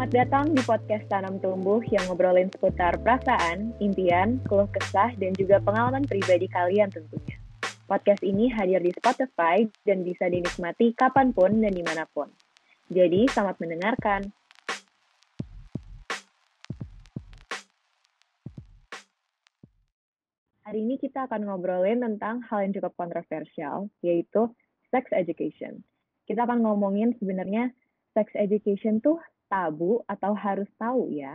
[0.00, 5.60] Selamat datang di podcast Tanam Tumbuh yang ngobrolin seputar perasaan, impian, keluh kesah, dan juga
[5.60, 7.36] pengalaman pribadi kalian tentunya.
[7.84, 12.32] Podcast ini hadir di Spotify dan bisa dinikmati kapan pun dan di mana pun.
[12.88, 14.32] Jadi, selamat mendengarkan.
[20.64, 24.48] Hari ini kita akan ngobrolin tentang hal yang cukup kontroversial, yaitu
[24.88, 25.84] sex education.
[26.24, 27.76] Kita akan ngomongin sebenarnya
[28.16, 29.20] sex education tuh
[29.50, 31.34] tabu atau harus tahu ya.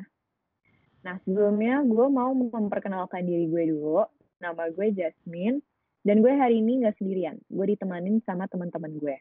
[1.03, 4.07] Nah, sebelumnya gue mau memperkenalkan diri gue dulu.
[4.39, 5.59] Nama gue Jasmine,
[6.02, 7.38] dan gue hari ini nggak sendirian.
[7.52, 9.17] Gue ditemanin sama teman-teman gue.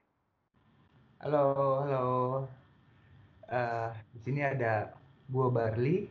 [1.21, 2.09] Halo, halo.
[3.49, 4.95] Uh, di sini ada
[5.29, 6.09] gue Barli.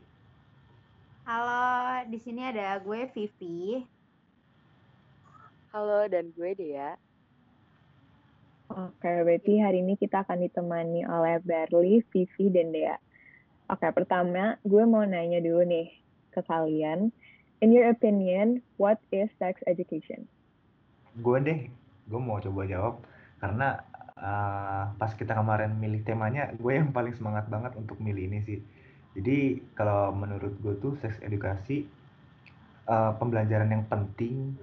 [1.25, 3.81] Halo, di sini ada gue Vivi.
[5.73, 6.93] Halo, dan gue Dea.
[8.71, 12.95] Oke, berarti hari ini kita akan ditemani oleh Berli, Vivi, dan Dea.
[13.67, 15.91] Oke, pertama gue mau nanya dulu nih
[16.31, 17.11] ke kalian.
[17.59, 20.27] In your opinion, what is sex education?
[21.19, 21.59] Gue deh,
[22.07, 23.03] gue mau coba jawab
[23.43, 23.83] karena
[24.19, 28.59] uh, pas kita kemarin milih temanya, gue yang paling semangat banget untuk milih ini sih.
[29.13, 31.85] Jadi kalau menurut gue tuh seks edukasi
[32.89, 34.57] uh, pembelajaran yang penting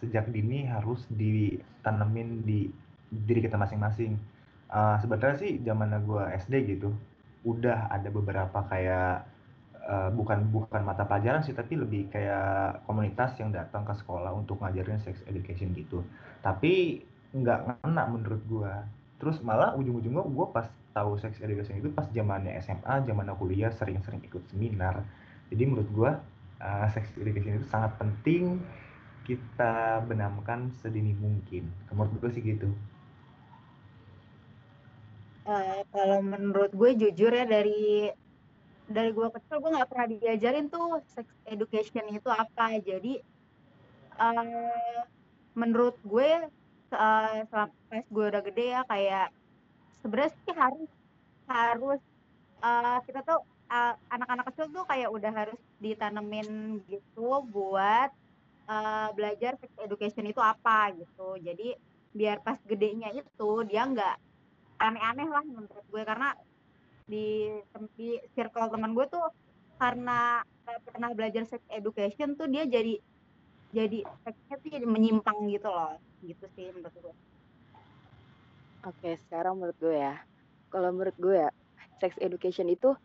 [0.00, 2.72] sejak dini harus ditanemin di
[3.10, 4.16] diri kita masing-masing.
[4.70, 6.94] Uh, sebenarnya sih zaman gue SD gitu,
[7.42, 9.26] udah ada beberapa kayak
[9.82, 14.62] uh, bukan bukan mata pelajaran sih, tapi lebih kayak komunitas yang datang ke sekolah untuk
[14.62, 16.06] ngajarin sex education gitu.
[16.40, 17.02] Tapi
[17.34, 18.72] nggak ngena menurut gue.
[19.20, 24.22] Terus malah ujung-ujungnya gue pas tahu sex education itu pas zamannya SMA, zamannya kuliah sering-sering
[24.26, 25.02] ikut seminar.
[25.50, 26.10] Jadi menurut gue
[26.62, 28.62] uh, sex education itu sangat penting
[29.26, 31.70] kita benamkan sedini mungkin.
[31.94, 32.70] Menurut gue sih gitu.
[35.40, 38.12] Uh, kalau menurut gue jujur ya dari
[38.90, 42.76] dari gue kecil gue nggak pernah diajarin tuh sex education itu apa.
[42.82, 43.22] Jadi
[44.20, 45.08] uh,
[45.56, 46.44] menurut gue
[46.92, 49.32] uh, pas gue udah gede ya kayak
[50.04, 50.90] sebenarnya sih harus
[51.48, 52.00] harus
[52.60, 53.40] uh, kita tuh
[53.70, 58.10] anak anak-anak kecil tuh kayak udah harus ditanemin gitu buat
[58.66, 61.38] uh, belajar sex education itu apa gitu.
[61.38, 61.78] Jadi
[62.10, 64.29] biar pas gedenya itu dia nggak
[64.80, 66.02] aneh-aneh lah menurut gue.
[66.02, 66.32] Karena
[67.04, 67.52] di
[67.98, 69.28] di circle teman gue tuh
[69.80, 73.00] karena gak pernah belajar sex education tuh dia jadi
[73.70, 75.94] jadi seksnya tuh jadi menyimpang gitu loh.
[76.24, 77.14] Gitu sih menurut gue.
[78.88, 80.16] Oke sekarang menurut gue ya.
[80.72, 81.50] Kalau menurut gue ya
[82.00, 82.96] sex education itu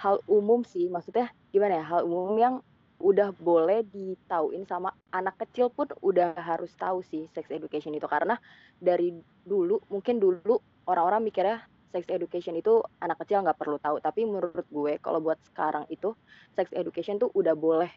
[0.00, 0.90] hal umum sih.
[0.90, 1.84] Maksudnya gimana ya?
[1.86, 2.54] Hal umum yang
[3.00, 8.04] udah boleh ditauin sama anak kecil pun udah harus tahu sih sex education itu.
[8.04, 8.36] Karena
[8.76, 9.14] dari
[9.44, 13.98] dulu mungkin dulu orang-orang mikirnya sex education itu anak kecil nggak perlu tahu.
[14.02, 16.14] Tapi menurut gue kalau buat sekarang itu
[16.54, 17.90] sex education tuh udah boleh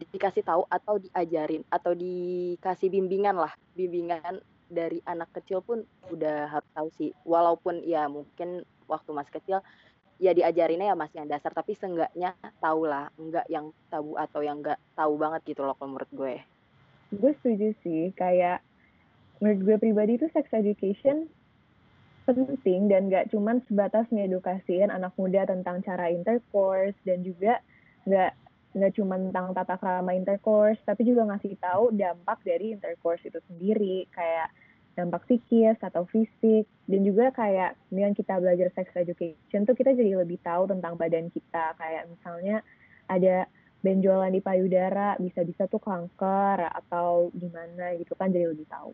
[0.00, 3.52] dikasih tahu atau diajarin atau dikasih bimbingan lah.
[3.76, 4.40] Bimbingan
[4.70, 7.10] dari anak kecil pun udah harus tahu sih.
[7.24, 9.58] Walaupun ya mungkin waktu masih kecil
[10.20, 11.52] ya diajarinnya ya masih yang dasar.
[11.52, 13.08] Tapi seenggaknya tahu lah.
[13.16, 16.34] Enggak yang tabu atau yang enggak tahu banget gitu loh kalau menurut gue.
[17.16, 18.12] Gue setuju sih.
[18.16, 18.64] Kayak
[19.40, 21.28] menurut gue pribadi itu sex education
[22.34, 27.60] penting dan gak cuman sebatas ngedukasiin anak muda tentang cara intercourse dan juga
[28.06, 28.32] gak
[28.70, 34.06] nggak cuma tentang tata krama intercourse tapi juga ngasih tahu dampak dari intercourse itu sendiri
[34.14, 34.46] kayak
[34.94, 40.22] dampak psikis atau fisik dan juga kayak dengan kita belajar sex education tuh kita jadi
[40.22, 42.62] lebih tahu tentang badan kita kayak misalnya
[43.10, 43.50] ada
[43.80, 48.92] benjolan di payudara bisa-bisa tuh kanker atau gimana gitu kan jadi lebih tahu.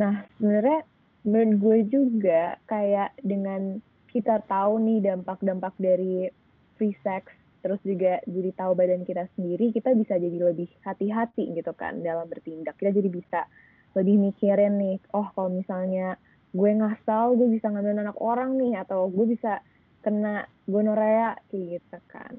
[0.00, 0.88] Nah sebenarnya
[1.26, 3.82] menurut gue juga kayak dengan
[4.14, 6.30] kita tahu nih dampak-dampak dari
[6.78, 7.34] free sex
[7.66, 12.30] terus juga jadi tahu badan kita sendiri kita bisa jadi lebih hati-hati gitu kan dalam
[12.30, 12.78] bertindak.
[12.78, 13.50] Kita jadi bisa
[13.98, 16.14] lebih mikirin nih oh kalau misalnya
[16.54, 19.60] gue ngasal gue bisa ngambil anak orang nih atau gue bisa
[20.06, 22.34] kena gonorea kayak gitu kan.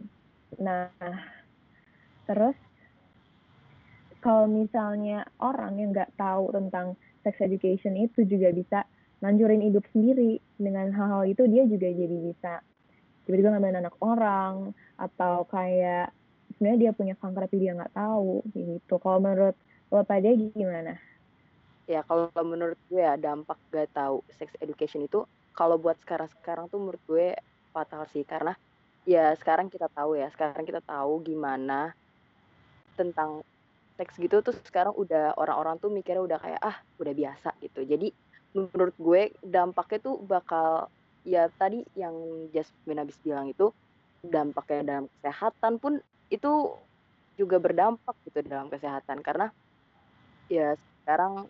[0.64, 0.88] Nah
[2.24, 2.56] terus
[4.28, 8.84] kalau misalnya orang yang nggak tahu tentang sex education itu juga bisa
[9.24, 12.60] nanjurin hidup sendiri dengan hal-hal itu dia juga jadi bisa
[13.24, 16.12] tiba-tiba ngambil anak orang atau kayak
[16.52, 19.00] sebenarnya dia punya kanker tapi dia nggak tahu gitu.
[19.00, 19.56] Kalau menurut
[19.96, 21.00] lo pada gimana?
[21.88, 25.24] Ya kalau menurut gue ya dampak gak tahu sex education itu
[25.56, 27.32] kalau buat sekarang-sekarang tuh menurut gue
[27.72, 28.28] fatal sih.
[28.28, 28.52] Karena
[29.08, 31.96] ya sekarang kita tahu ya sekarang kita tahu gimana
[33.00, 33.40] tentang
[33.98, 38.14] seks gitu tuh sekarang udah orang-orang tuh mikirnya udah kayak ah udah biasa gitu jadi
[38.54, 40.88] menurut gue dampaknya tuh bakal
[41.28, 42.16] ya tadi yang
[42.56, 43.74] Jasmine habis bilang itu
[44.24, 46.00] dampaknya dalam kesehatan pun
[46.32, 46.74] itu
[47.38, 49.52] juga berdampak gitu dalam kesehatan karena
[50.48, 50.74] ya
[51.04, 51.46] sekarang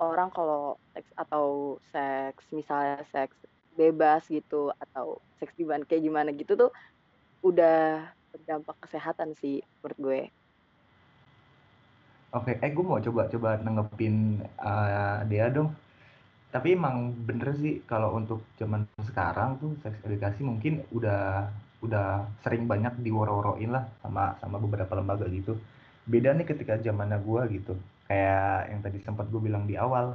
[0.00, 3.36] orang kalau seks atau seks misalnya seks
[3.78, 6.70] bebas gitu atau seks di kayak gimana gitu tuh
[7.42, 10.20] udah berdampak kesehatan sih menurut gue.
[12.32, 15.68] Oke, eh gue mau coba coba nanggepin uh, dia dong.
[16.54, 16.96] Tapi emang
[17.28, 21.22] bener sih kalau untuk zaman sekarang tuh seks edukasi mungkin udah
[21.84, 22.06] udah
[22.44, 25.52] sering banyak diworo-woroin lah sama sama beberapa lembaga gitu.
[26.12, 27.74] Beda nih ketika zamannya gue gitu.
[28.08, 30.06] Kayak yang tadi sempat gue bilang di awal.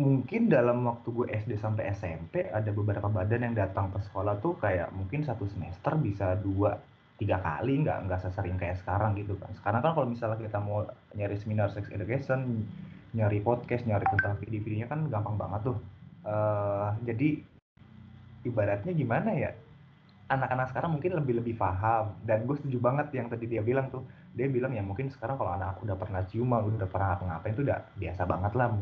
[0.00, 4.56] Mungkin dalam waktu gue SD sampai SMP ada beberapa badan yang datang ke sekolah tuh
[4.64, 6.72] kayak mungkin satu semester bisa dua
[7.20, 9.52] tiga kali nggak nggak sesering kayak sekarang gitu kan.
[9.52, 12.64] Sekarang kan kalau misalnya kita mau nyari seminar sex education
[13.12, 15.78] nyari podcast nyari tentang video-videonya kan gampang banget tuh.
[16.24, 17.44] Uh, jadi
[18.48, 19.52] ibaratnya gimana ya?
[20.32, 22.16] Anak-anak sekarang mungkin lebih lebih paham.
[22.24, 24.00] Dan gue setuju banget yang tadi dia bilang tuh.
[24.32, 27.84] Dia bilang ya mungkin sekarang kalau anak udah pernah ciuman udah pernah ngapain tuh udah
[28.00, 28.72] biasa banget lah.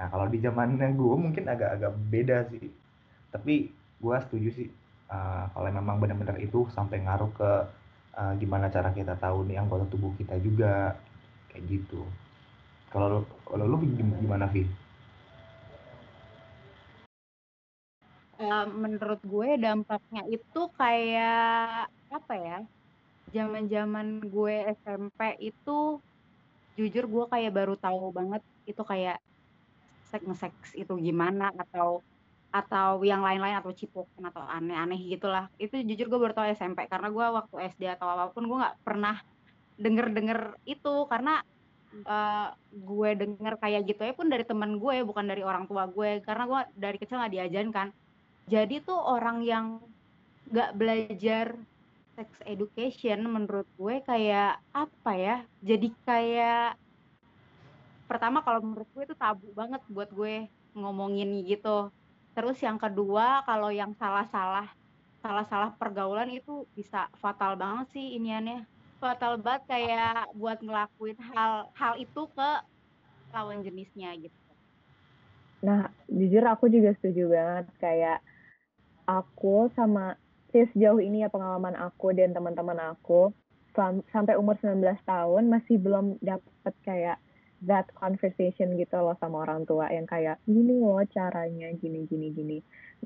[0.00, 2.72] Nah kalau di zamannya gue mungkin agak-agak beda sih.
[3.34, 3.68] Tapi
[4.00, 4.68] gue setuju sih
[5.10, 7.50] uh, kalau memang benar-benar itu sampai ngaruh ke
[8.16, 10.96] uh, gimana cara kita tahu nih anggota tubuh kita juga
[11.50, 12.06] kayak gitu
[12.90, 14.64] kalau kalau lu gimana Vi?
[18.36, 22.58] Uh, menurut gue dampaknya itu kayak apa ya
[23.32, 25.98] zaman-zaman gue SMP itu
[26.76, 29.18] jujur gue kayak baru tahu banget itu kayak
[30.12, 32.04] seks seks itu gimana atau
[32.50, 35.50] atau yang lain-lain atau cipokan atau aneh-aneh gitulah.
[35.60, 38.76] Itu jujur gue baru tau SMP karena gue waktu SD atau apa pun gue nggak
[38.86, 39.20] pernah
[39.76, 40.94] denger-denger itu.
[41.10, 41.42] Karena
[42.06, 46.24] uh, gue denger kayak gitu ya pun dari teman gue bukan dari orang tua gue.
[46.24, 47.88] Karena gue dari kecil nggak diajarin kan.
[48.46, 49.82] Jadi tuh orang yang
[50.46, 51.58] nggak belajar
[52.16, 55.36] sex education menurut gue kayak apa ya?
[55.60, 56.80] Jadi kayak
[58.06, 60.46] pertama kalau menurut gue itu tabu banget buat gue
[60.78, 61.90] ngomongin gitu
[62.36, 64.68] Terus yang kedua, kalau yang salah-salah
[65.24, 68.68] salah-salah pergaulan itu bisa fatal banget sih iniannya.
[69.00, 72.50] Fatal banget kayak buat ngelakuin hal hal itu ke
[73.32, 74.36] lawan jenisnya gitu.
[75.64, 78.18] Nah, jujur aku juga setuju banget kayak
[79.08, 80.20] aku sama
[80.52, 83.32] sih sejauh ini ya pengalaman aku dan teman-teman aku
[84.12, 87.16] sampai umur 19 tahun masih belum dapat kayak
[87.64, 92.58] that conversation gitu loh sama orang tua yang kayak gini loh caranya gini gini gini.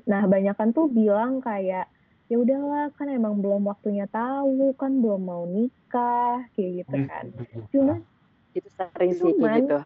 [0.07, 1.87] Nah banyak kan tuh bilang kayak
[2.27, 7.25] ya udahlah kan emang belum waktunya tahu kan belum mau nikah kayak gitu kan.
[7.71, 7.99] Cuman
[8.51, 9.77] itu sering sih gitu.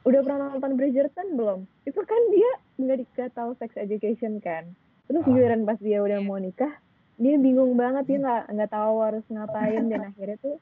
[0.00, 1.60] Udah pernah nonton Bridgerton belum?
[1.86, 2.50] Itu kan dia
[2.80, 4.70] nggak dikasih tahu sex education kan.
[5.06, 5.28] Terus ah.
[5.28, 6.72] giliran pas dia udah mau nikah,
[7.20, 10.56] dia bingung banget dia nggak nggak tahu harus ngapain dan akhirnya tuh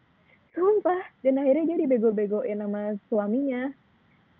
[0.58, 1.02] Sumpah.
[1.22, 3.70] Dan akhirnya dia dibego-begoin sama suaminya.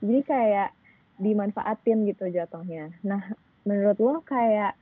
[0.02, 0.70] Jadi kayak
[1.18, 2.90] dimanfaatin gitu jatuhnya.
[3.06, 3.22] Nah,
[3.62, 4.74] menurut lo kayak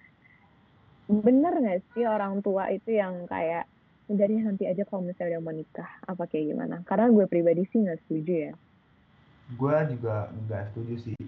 [1.06, 3.70] bener gak sih orang tua itu yang kayak
[4.06, 7.98] deh nanti aja kalau misalnya mau nikah apa kayak gimana karena gue pribadi sih nggak
[8.06, 8.52] setuju ya
[9.58, 11.18] gue juga nggak setuju sih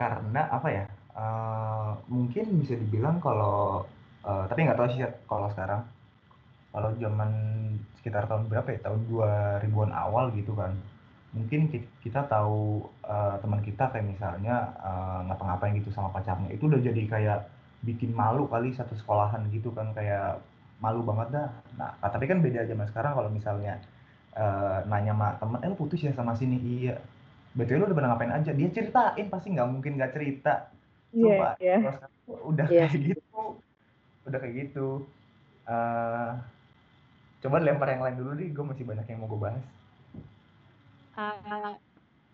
[0.00, 3.84] karena apa ya uh, mungkin bisa dibilang kalau
[4.24, 5.84] uh, tapi nggak tahu sih kalau sekarang
[6.72, 7.30] kalau zaman
[8.00, 8.80] sekitar tahun berapa ya?
[8.84, 10.76] Tahun 2000-an awal gitu kan.
[11.32, 11.68] Mungkin
[12.00, 16.52] kita tahu uh, teman kita kayak misalnya uh, ngapa-ngapain gitu sama pacarnya.
[16.52, 17.38] Itu udah jadi kayak
[17.84, 19.92] bikin malu kali satu sekolahan gitu kan.
[19.92, 20.44] Kayak
[20.80, 21.48] malu banget dah.
[21.76, 23.80] Nah tapi kan beda zaman sekarang kalau misalnya
[24.36, 26.60] uh, nanya sama temen eh lu putus ya sama sini?
[26.60, 26.96] Iya.
[27.56, 28.52] Betul lu udah pernah ngapain aja?
[28.52, 30.68] Dia ceritain pasti nggak mungkin nggak cerita.
[31.08, 31.96] Iya, yeah, yeah.
[32.28, 32.84] udah yeah.
[32.84, 33.56] kayak gitu
[34.28, 35.08] udah kayak gitu
[35.64, 36.36] uh,
[37.38, 39.64] Coba lempar yang lain dulu nih, gue masih banyak yang mau gue bahas.
[41.18, 41.74] Uh,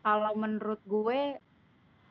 [0.05, 1.41] kalau menurut gue,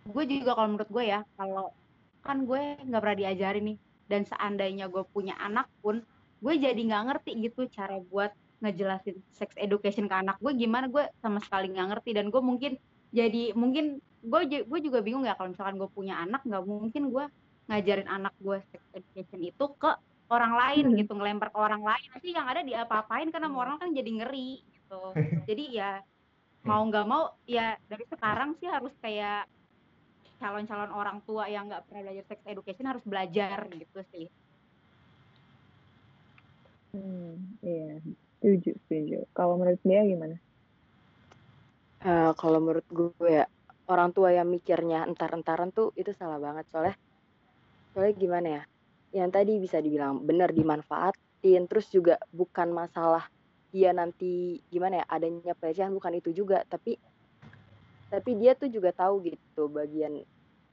[0.10, 1.74] gue juga kalau menurut gue ya, kalau
[2.22, 3.78] kan gue nggak pernah diajarin nih,
[4.10, 6.06] dan seandainya gue punya anak pun,
[6.44, 8.34] gue jadi nggak ngerti gitu cara buat
[8.64, 12.80] ngejelasin sex education ke anak gue gimana gue sama sekali nggak ngerti dan gue mungkin
[13.12, 17.28] jadi mungkin gue gue juga bingung ya kalau misalkan gue punya anak nggak mungkin gue
[17.68, 19.92] ngajarin anak gue sex education itu ke
[20.32, 20.98] orang lain hmm.
[21.04, 22.08] gitu ngelempar ke orang lain.
[22.14, 23.60] Nanti yang ada diapa-apain karena hmm.
[23.60, 25.02] orang kan jadi ngeri gitu.
[25.50, 26.00] Jadi ya
[26.64, 29.52] mau nggak mau ya dari sekarang sih harus kayak
[30.40, 34.28] calon-calon orang tua yang nggak pernah belajar sex education harus belajar gitu sih.
[36.96, 38.00] Hmm iya
[38.40, 39.28] setuju setuju.
[39.36, 40.36] Kalau menurut dia gimana?
[42.04, 43.48] Uh, kalau menurut gue ya
[43.88, 46.68] orang tua yang mikirnya entar-entaran tuh itu salah banget.
[46.72, 46.96] Soalnya
[47.92, 48.64] soalnya gimana ya
[49.14, 53.30] yang tadi bisa dibilang benar dimanfaatin terus juga bukan masalah
[53.70, 56.98] dia nanti gimana ya adanya pelecehan bukan itu juga tapi
[58.10, 60.22] tapi dia tuh juga tahu gitu bagian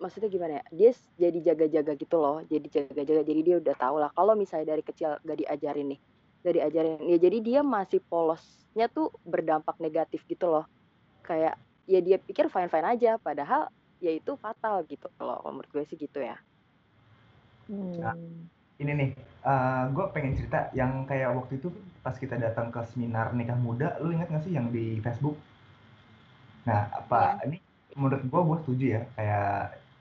[0.00, 4.10] maksudnya gimana ya dia jadi jaga-jaga gitu loh jadi jaga-jaga jadi dia udah tahu lah.
[4.16, 6.00] Kalau misalnya dari kecil gak diajarin nih
[6.40, 10.64] gak diajarin ya jadi dia masih polosnya tuh berdampak negatif gitu loh.
[11.24, 13.68] Kayak ya dia pikir fine fine aja padahal
[14.00, 16.40] ya itu fatal gitu kalau menurut gue sih gitu ya
[17.70, 18.14] Nah,
[18.82, 19.10] ini nih,
[19.46, 21.68] uh, gue pengen cerita yang kayak waktu itu
[22.02, 25.36] pas kita datang ke seminar nikah muda, lu inget gak sih yang di Facebook?
[26.66, 27.46] Nah, apa Iya.
[27.46, 27.58] ini
[27.94, 29.54] menurut gue, gue setuju ya, kayak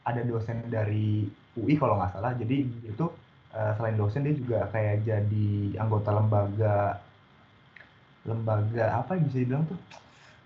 [0.06, 3.06] ada dosen dari UI kalau nggak salah, jadi itu
[3.54, 5.50] uh, selain dosen dia juga kayak jadi
[5.82, 7.02] anggota lembaga
[8.28, 9.80] lembaga apa yang bisa dibilang tuh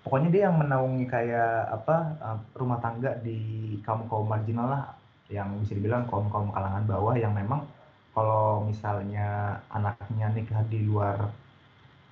[0.05, 3.39] pokoknya dia yang menaungi kayak apa uh, rumah tangga di
[3.83, 4.83] kaum kaum marginal lah
[5.33, 7.65] yang bisa dibilang kaum kaum kalangan bawah yang memang
[8.13, 11.33] kalau misalnya anaknya nikah di luar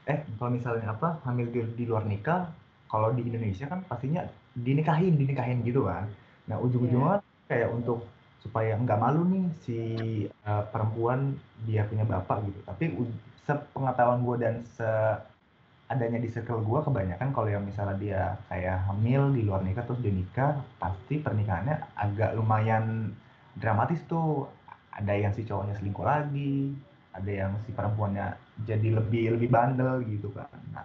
[0.10, 2.50] eh kalau misalnya apa hamil di, di luar nikah
[2.90, 4.26] kalau di Indonesia kan pastinya
[4.58, 6.12] dinikahin dinikahin gitu kan.
[6.50, 8.04] Nah ujung-ujungnya kayak untuk
[8.42, 9.80] supaya nggak malu nih si
[10.44, 12.60] uh, perempuan dia punya bapak gitu.
[12.68, 12.86] Tapi
[13.48, 14.90] sepengetahuan gue dan se
[15.92, 20.00] adanya di circle gue kebanyakan kalau yang misalnya dia kayak hamil di luar nikah terus
[20.00, 23.12] dia nikah pasti pernikahannya agak lumayan
[23.60, 24.48] dramatis tuh.
[24.92, 26.76] Ada yang si cowoknya selingkuh lagi
[27.12, 30.48] ada yang si perempuannya jadi lebih lebih bandel gitu kan.
[30.72, 30.84] Nah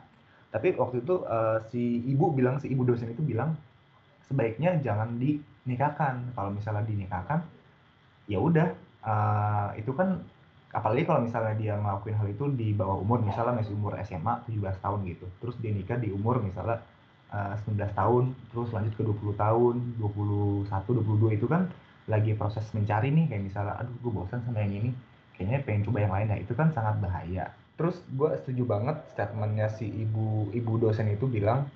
[0.51, 3.55] tapi waktu itu uh, si ibu bilang si ibu dosen itu bilang
[4.25, 7.45] sebaiknya jangan dinikahkan kalau misalnya dinikahkan
[8.27, 8.73] ya udah
[9.05, 10.25] uh, itu kan
[10.77, 14.85] apalagi kalau misalnya dia ngelakuin hal itu di bawah umur misalnya masih umur SMA 17
[14.85, 15.27] tahun gitu.
[15.41, 16.85] Terus dia nikah di umur misalnya
[17.33, 21.73] uh, 19 tahun terus lanjut ke 20 tahun 21 22 itu kan
[22.07, 24.91] lagi proses mencari nih kayak misalnya aduh gue bosan sama yang ini
[25.35, 27.49] kayaknya pengen coba yang lain nah itu kan sangat bahaya.
[27.81, 31.73] Terus gue setuju banget statementnya si ibu ibu dosen itu bilang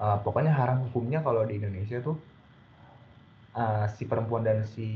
[0.00, 2.16] uh, pokoknya haram hukumnya kalau di Indonesia tuh
[3.52, 4.88] uh, si perempuan dan si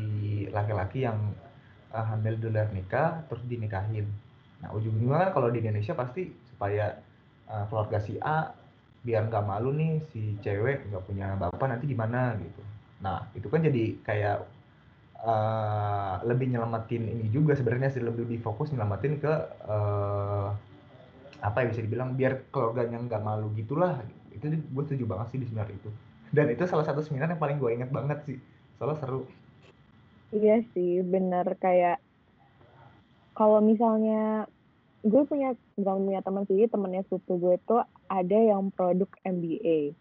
[0.49, 1.37] laki-laki yang
[1.93, 4.09] uh, hamil di luar nikah terus dinikahin.
[4.65, 6.99] Nah ujung-ujungnya kan kalau di Indonesia pasti supaya
[7.47, 8.51] uh, keluarga si A
[9.03, 12.63] biar nggak malu nih si cewek nggak punya bapak nanti gimana gitu.
[13.05, 14.37] Nah itu kan jadi kayak
[15.23, 19.33] uh, lebih nyelamatin ini juga sebenarnya sih lebih difokus nyelamatin ke
[19.67, 20.51] uh,
[21.43, 23.99] apa ya bisa dibilang biar keluarganya nggak malu gitulah
[24.31, 25.91] itu gue setuju banget sih di seminar itu
[26.31, 28.39] dan itu salah satu seminar yang paling gue inget banget sih
[28.79, 29.27] soalnya seru
[30.33, 32.01] Iya sih, bener kayak
[33.37, 34.49] kalau misalnya
[35.05, 39.93] gue punya bukan punya teman sih, temennya sepupu gue tuh ada yang produk MBA,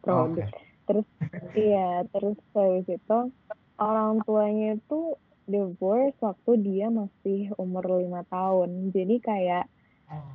[0.00, 0.48] produk.
[0.48, 0.62] Oke.
[0.84, 1.06] Terus
[1.68, 3.18] iya, terus habis itu
[3.76, 8.94] orang tuanya itu divorce waktu dia masih umur lima tahun.
[8.94, 9.64] Jadi kayak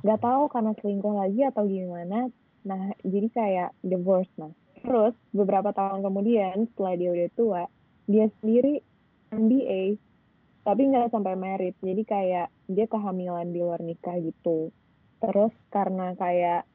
[0.04, 2.30] nggak tahu karena selingkuh lagi atau gimana.
[2.66, 4.52] Nah, jadi kayak divorce nah.
[4.80, 7.62] Terus beberapa tahun kemudian setelah dia udah tua,
[8.08, 8.84] dia sendiri
[9.30, 10.10] MBA
[10.60, 11.74] tapi nggak sampai merit.
[11.80, 14.68] Jadi kayak dia kehamilan di luar nikah gitu.
[15.20, 16.68] Terus karena kayak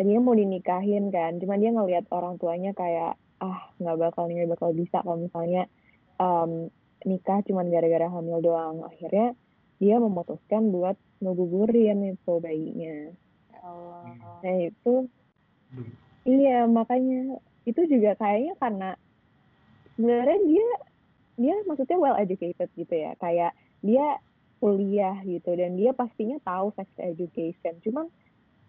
[0.00, 4.72] dia mau dinikahin kan cuma dia ngelihat orang tuanya kayak ah nggak bakal nggak bakal
[4.72, 5.68] bisa kalau misalnya
[6.16, 6.72] um,
[7.04, 8.84] nikah cuma gara-gara hamil doang.
[8.86, 9.36] Akhirnya
[9.82, 13.10] dia memutuskan buat ngegugurin itu bayinya.
[13.62, 14.10] Allah.
[14.42, 15.06] nah itu
[16.26, 17.38] iya makanya.
[17.62, 18.90] Itu juga kayaknya karena
[19.94, 20.68] sebenarnya dia
[21.42, 23.18] dia maksudnya well educated gitu ya.
[23.18, 24.22] Kayak dia
[24.62, 27.82] kuliah gitu dan dia pastinya tahu sex education.
[27.82, 28.06] Cuman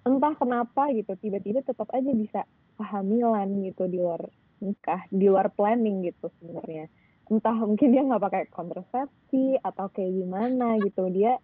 [0.03, 2.41] entah kenapa gitu tiba-tiba tetap aja bisa
[2.81, 4.25] kehamilan gitu di luar
[4.59, 6.89] nikah di luar planning gitu sebenarnya.
[7.29, 11.37] Entah mungkin dia nggak pakai kontrasepsi atau kayak gimana gitu dia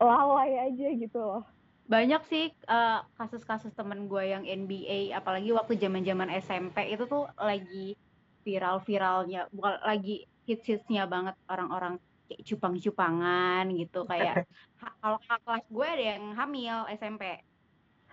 [0.00, 1.44] lalai aja gitu loh.
[1.86, 7.98] Banyak sih uh, kasus-kasus temen gue yang NBA apalagi waktu zaman-zaman SMP itu tuh lagi
[8.42, 14.46] viral-viralnya bukan lagi hits-hitsnya banget orang-orang kayak cupang-cupangan gitu kayak
[15.02, 17.42] kalau kelas gue ada yang hamil SMP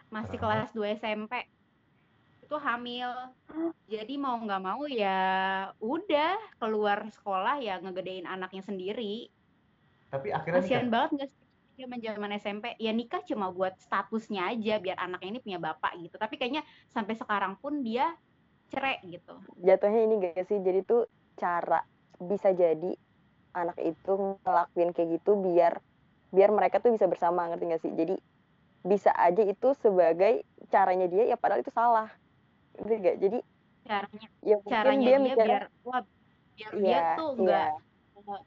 [0.09, 1.45] masih kelas 2 SMP
[2.49, 3.13] itu hamil.
[3.85, 5.21] Jadi mau nggak mau ya
[5.77, 9.29] udah keluar sekolah ya ngegedein anaknya sendiri.
[10.09, 10.93] Tapi akhirnya kasihan nikah?
[10.97, 11.39] banget nggak sih
[11.79, 16.17] zaman zaman SMP ya nikah cuma buat statusnya aja biar anaknya ini punya bapak gitu.
[16.17, 18.17] Tapi kayaknya sampai sekarang pun dia
[18.73, 19.37] cerai gitu.
[19.61, 20.57] Jatuhnya ini gak sih?
[20.57, 21.05] Jadi tuh
[21.37, 21.85] cara
[22.19, 22.91] bisa jadi
[23.55, 25.79] anak itu ngelakuin kayak gitu biar
[26.29, 27.91] biar mereka tuh bisa bersama ngerti gak sih?
[27.95, 28.15] Jadi
[28.85, 32.07] bisa aja itu sebagai caranya dia ya padahal itu salah
[32.79, 33.39] ngerti gak jadi
[33.83, 36.01] caranya ya mungkin caranya dia dia mikirnya biar wah
[36.55, 37.41] biar dia iya tuh iya.
[37.43, 37.69] nggak
[38.19, 38.41] nggak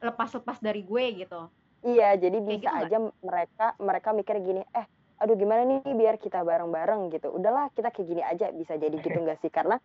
[0.00, 1.40] lepas-lepas dari gue gitu.
[1.80, 4.86] Iya jadi kayak bisa gitu aja mereka mereka mikir gini eh
[5.22, 7.00] aduh gimana nih biar kita bareng-bareng?
[7.14, 7.26] gitu.
[7.38, 9.50] Udahlah kita kayak gini aja bisa jadi gitu nggak sih?
[9.52, 9.76] Karena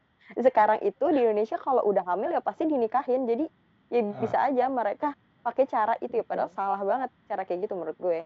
[0.47, 3.21] sekarang itu di Indonesia kalau udah hamil ya pasti dinikahin.
[3.29, 3.45] Jadi
[3.93, 5.07] ya Ah, bisa aja mereka
[5.45, 6.57] pakai cara itu ya padahal Betul.
[6.57, 8.19] salah banget cara kayak gitu menurut gue.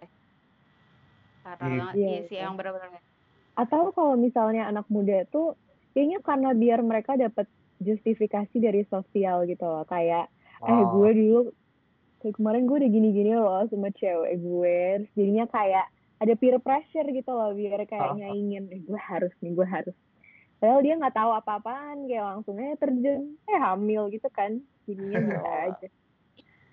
[1.44, 1.80] Parah Iya.
[1.80, 1.96] banget.
[1.98, 2.90] Iya iya sih yang benar-benar
[3.62, 5.46] Atau kalau misalnya anak muda tuh
[5.92, 7.46] kayaknya karena biar mereka dapat
[7.80, 9.84] justifikasi dari sosial gitu loh.
[9.88, 10.32] Kayak
[10.64, 11.38] eh oh gue dulu
[12.20, 14.76] kayak kemarin gue udah gini-gini loh sama cewek gue.
[15.04, 15.86] Terus jadinya kayak
[16.20, 19.96] ada peer pressure gitu loh biar kayak oh, nyaingin eh, gue harus nih gue harus.
[20.60, 24.60] Padahal dia nggak tahu apa-apaan kayak langsung aja terjun eh hamil gitu kan.
[24.84, 25.88] Jadinya bisa oh, aja.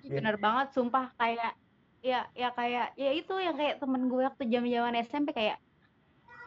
[0.06, 0.22] Iya.
[0.22, 1.58] bener banget sumpah kayak
[1.98, 5.58] ya ya kayak ya itu yang kayak temen gue waktu zaman-zaman SMP kayak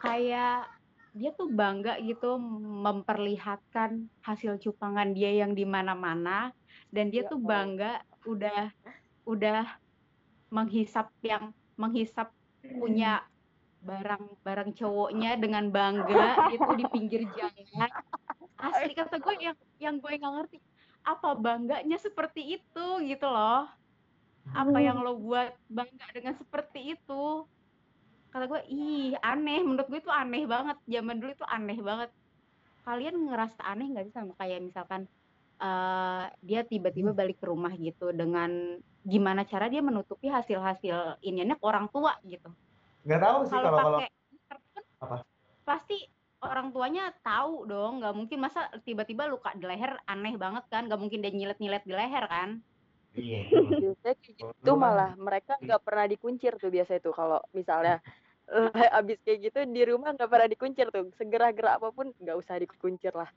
[0.00, 0.64] kayak
[1.12, 2.40] dia tuh bangga gitu
[2.80, 6.56] memperlihatkan hasil cupangan dia yang di mana-mana
[6.88, 8.72] dan dia ya tuh bangga udah
[9.28, 9.68] udah
[10.48, 12.32] menghisap yang menghisap
[12.64, 13.24] punya
[13.80, 17.90] barang-barang cowoknya dengan bangga gitu di pinggir jalan.
[18.60, 20.58] Asli kata gue yang yang gue nggak ngerti
[21.00, 23.64] apa bangganya seperti itu gitu loh?
[24.52, 27.48] Apa yang lo buat bangga dengan seperti itu?
[28.28, 29.64] Kata gue ih aneh.
[29.64, 30.76] Menurut gue itu aneh banget.
[30.84, 32.10] Zaman dulu itu aneh banget.
[32.84, 35.08] Kalian ngerasa aneh nggak sih sama kayak misalkan
[35.60, 41.64] eh dia tiba-tiba balik ke rumah gitu dengan gimana cara dia menutupi hasil-hasil iniannya ke
[41.64, 42.52] orang tua gitu.
[43.04, 44.00] Nggak tahu sih kalau kalau
[45.00, 45.16] apa?
[45.64, 45.98] pasti
[46.44, 48.38] orang tuanya tahu dong nggak mungkin.
[48.40, 50.84] Masa tiba-tiba luka di leher aneh banget kan?
[50.88, 52.50] Nggak mungkin dia nyilet-nyilet di leher kan?
[53.16, 53.40] Iya.
[53.48, 57.10] Itu gitu kan malah mereka nggak pernah dikuncir tuh biasa itu.
[57.16, 58.04] Kalau misalnya
[58.52, 61.08] eh, abis kayak gitu di rumah nggak pernah dikuncir tuh.
[61.16, 63.32] Segera-gera apa pun nggak usah dikuncir lah.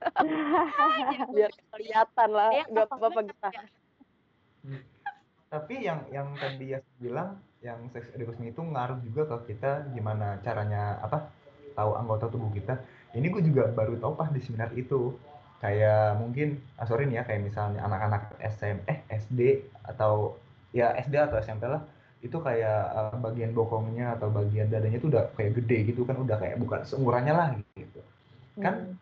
[0.00, 3.64] Aja biar kelihatan lah nggak apa apa-apa kita ya.
[4.64, 4.93] Hmm.
[5.54, 10.42] Tapi yang yang tadi ya bilang yang sex education itu ngaruh juga ke kita gimana
[10.42, 11.30] caranya apa
[11.78, 12.74] tahu anggota tubuh kita.
[13.14, 15.14] Ini gue juga baru tahu pas di seminar itu.
[15.62, 20.34] Kayak mungkin ah, sorry nih ya kayak misalnya anak-anak SM eh SD atau
[20.74, 21.86] ya SD atau SMP lah
[22.18, 26.36] itu kayak eh, bagian bokongnya atau bagian dadanya itu udah kayak gede gitu kan udah
[26.36, 28.02] kayak bukan seumurannya lah gitu.
[28.58, 28.98] Kan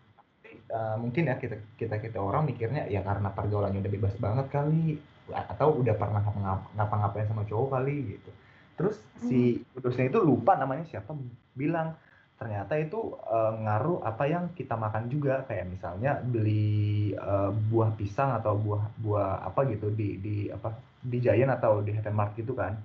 [0.52, 0.68] Hmm.
[0.72, 5.00] uh, mungkin ya kita kita kita orang mikirnya ya karena pergaulannya udah bebas banget kali
[5.32, 8.30] atau udah pernah ngapa- ngapa-ngapain sama cowok kali gitu.
[8.76, 8.96] Terus
[9.28, 11.12] si kudusnya itu lupa namanya siapa
[11.52, 11.94] bilang
[12.40, 15.44] ternyata itu uh, ngaruh apa yang kita makan juga.
[15.46, 21.18] Kayak misalnya beli uh, buah pisang atau buah buah apa gitu di di apa di
[21.18, 22.78] Giant atau di Mart gitu kan.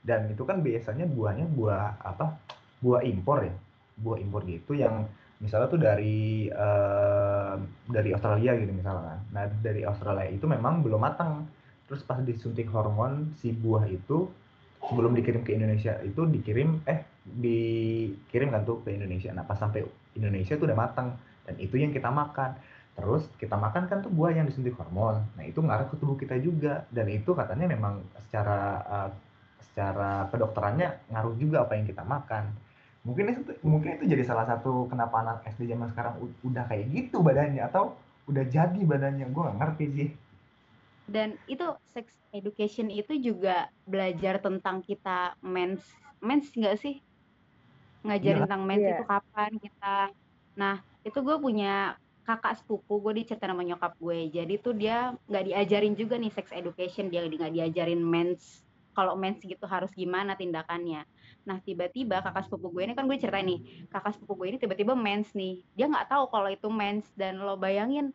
[0.00, 2.40] Dan itu kan biasanya buahnya buah apa
[2.80, 3.54] buah impor ya.
[4.00, 5.04] Buah impor gitu yang
[5.40, 7.54] misalnya tuh dari eh,
[7.88, 11.46] dari Australia gitu misalnya nah dari Australia itu memang belum matang.
[11.86, 14.30] Terus pas disuntik hormon si buah itu
[14.86, 19.30] sebelum dikirim ke Indonesia itu dikirim eh dikirim kan tuh ke Indonesia.
[19.34, 19.82] Nah pas sampai
[20.14, 22.54] Indonesia tuh udah matang dan itu yang kita makan.
[22.94, 25.22] Terus kita makan kan tuh buah yang disuntik hormon.
[25.34, 26.86] Nah itu ngaruh ke tubuh kita juga.
[26.90, 29.10] Dan itu katanya memang secara eh,
[29.70, 32.50] secara kedokterannya ngaruh juga apa yang kita makan.
[33.00, 37.24] Mungkin itu mungkin itu jadi salah satu kenapa anak SD zaman sekarang udah kayak gitu
[37.24, 37.96] badannya atau
[38.30, 40.08] udah jadi badannya gue gak ngerti sih.
[41.10, 45.82] Dan itu sex education itu juga belajar tentang kita mens
[46.22, 47.02] mens nggak sih?
[48.06, 48.44] Ngajarin Iya.
[48.46, 48.94] tentang mens Iya.
[48.94, 49.96] itu kapan kita.
[50.54, 54.30] Nah itu gue punya kakak sepupu gue diceritain sama nyokap gue.
[54.30, 58.62] Jadi tuh dia nggak diajarin juga nih sex education dia nggak diajarin mens.
[58.94, 61.02] Kalau mens gitu harus gimana tindakannya.
[61.42, 64.94] Nah tiba-tiba kakak sepupu gue ini kan gue ceritain nih kakak sepupu gue ini tiba-tiba
[64.94, 65.66] mens nih.
[65.74, 67.10] Dia nggak tahu kalau itu mens.
[67.18, 68.14] Dan lo bayangin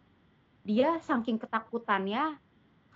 [0.65, 2.41] dia saking ketakutannya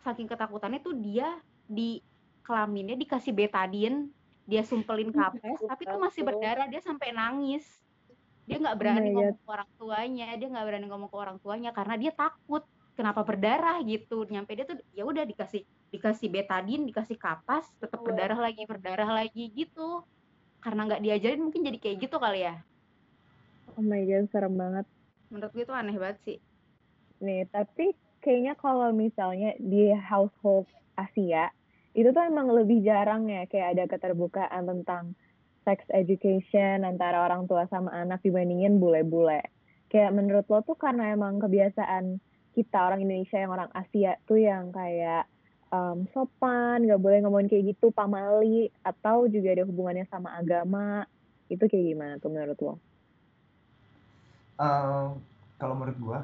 [0.02, 1.38] saking ketakutannya tuh dia
[1.70, 2.02] di
[2.42, 4.10] kelaminnya dikasih betadine
[4.50, 7.62] dia sumpelin kapes tapi tuh masih berdarah dia sampai nangis.
[8.50, 11.70] Dia nggak berani my ngomong ke orang tuanya dia nggak berani ngomong ke orang tuanya
[11.70, 12.66] karena dia takut
[12.98, 14.26] kenapa berdarah gitu.
[14.26, 15.62] Nyampe dia tuh ya udah dikasih
[15.94, 20.02] dikasih betadine dikasih kapas tetap berdarah lagi berdarah lagi gitu.
[20.58, 22.58] Karena nggak diajarin mungkin jadi kayak gitu kali ya.
[23.78, 24.90] Oh my god, serem banget.
[25.30, 26.38] menurut gue tuh aneh banget sih
[27.20, 31.52] Nih, tapi kayaknya kalau misalnya di household Asia,
[31.96, 35.16] itu tuh emang lebih jarang ya kayak ada keterbukaan tentang
[35.68, 39.44] sex education antara orang tua sama anak dibandingin bule-bule.
[39.92, 42.22] Kayak menurut lo tuh karena emang kebiasaan
[42.56, 45.28] kita orang Indonesia yang orang Asia tuh yang kayak
[45.74, 51.06] um, sopan, nggak boleh ngomongin kayak gitu, pamali, atau juga ada hubungannya sama agama,
[51.50, 52.74] itu kayak gimana tuh menurut lo?
[54.60, 55.08] Eh,
[55.56, 56.20] kalau menurut gua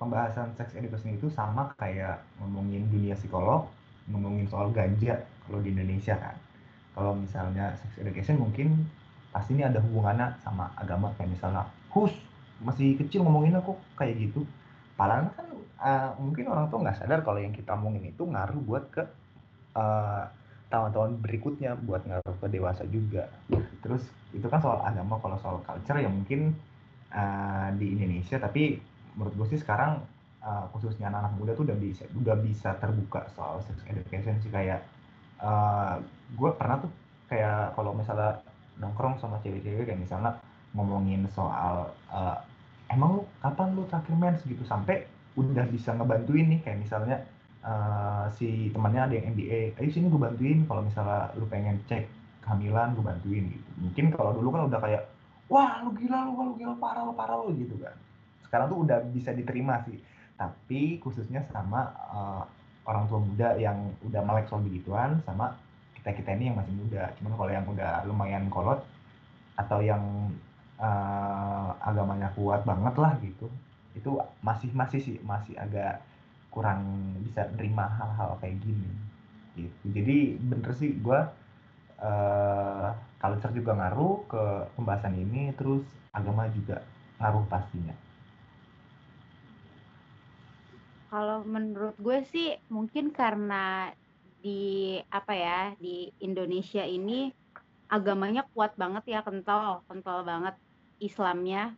[0.00, 3.68] pembahasan sex education itu sama kayak ngomongin dunia psikolog,
[4.08, 6.32] ngomongin soal ganja kalau di Indonesia kan.
[6.96, 8.88] Kalau misalnya sex education mungkin
[9.30, 12.10] pasti ini ada hubungannya sama agama kayak misalnya hus
[12.64, 14.48] masih kecil ngomongin aku kayak gitu.
[14.96, 15.46] Padahal kan
[15.84, 19.04] uh, mungkin orang tua nggak sadar kalau yang kita omongin itu ngaruh buat ke
[19.76, 20.24] uh,
[20.72, 23.28] tahun-tahun berikutnya buat ngaruh ke dewasa juga.
[23.84, 26.54] Terus itu kan soal agama, kalau soal culture ya mungkin
[27.10, 28.78] uh, di Indonesia, tapi
[29.16, 30.02] menurut gue sih sekarang
[30.42, 34.86] uh, khususnya anak-anak muda tuh udah bisa udah bisa terbuka soal sex education sih kayak
[35.42, 35.98] uh,
[36.34, 36.90] gue pernah tuh
[37.30, 38.42] kayak kalau misalnya
[38.80, 40.38] nongkrong sama cewek-cewek kayak misalnya
[40.74, 42.38] ngomongin soal uh,
[42.90, 45.06] emang lu kapan lu terakhir mens gitu sampai
[45.38, 47.22] udah bisa ngebantuin nih kayak misalnya
[47.64, 52.08] uh, si temannya ada yang MBA, ayo sini gue bantuin kalau misalnya lu pengen cek
[52.44, 53.70] kehamilan gue bantuin gitu.
[53.78, 55.02] Mungkin kalau dulu kan udah kayak
[55.46, 57.94] wah lu gila lu, lu gila parah lu parah lu gitu kan.
[58.50, 60.02] Sekarang tuh udah bisa diterima sih.
[60.34, 62.42] Tapi khususnya sama uh,
[62.84, 65.54] orang tua muda yang udah melek soal begituan sama
[65.94, 67.14] kita kita ini yang masih muda.
[67.22, 68.82] Cuman kalau yang udah lumayan kolot
[69.54, 70.02] atau yang
[70.82, 73.46] uh, agamanya kuat banget lah gitu,
[73.94, 74.10] itu
[74.40, 76.02] masih masih sih masih agak
[76.50, 78.90] kurang bisa nerima hal-hal kayak gini
[79.54, 81.20] gitu jadi bener sih gue
[82.02, 84.42] uh, culture juga ngaruh ke
[84.74, 86.82] pembahasan ini terus agama juga
[87.22, 87.94] ngaruh pastinya
[91.10, 93.90] kalau menurut gue sih mungkin karena
[94.40, 97.28] di apa ya di Indonesia ini
[97.90, 100.54] agamanya kuat banget ya kental kental banget
[101.02, 101.74] Islamnya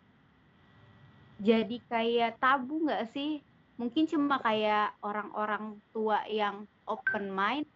[1.42, 3.42] jadi kayak tabu nggak sih
[3.80, 7.66] mungkin cuma kayak orang-orang tua yang open mind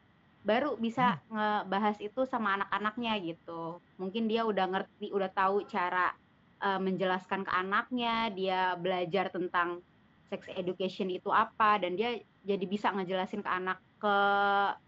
[0.47, 1.35] baru bisa hmm.
[1.35, 3.83] ngebahas itu sama anak-anaknya gitu.
[3.99, 6.15] Mungkin dia udah ngerti, udah tahu cara
[6.63, 9.83] uh, menjelaskan ke anaknya, dia belajar tentang
[10.27, 14.17] sex education itu apa dan dia jadi bisa ngejelasin ke anak ke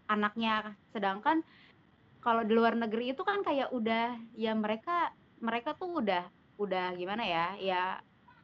[0.07, 0.75] anaknya.
[0.91, 1.43] Sedangkan
[2.19, 6.27] kalau di luar negeri itu kan kayak udah ya mereka mereka tuh udah
[6.59, 7.45] udah gimana ya?
[7.59, 7.81] Ya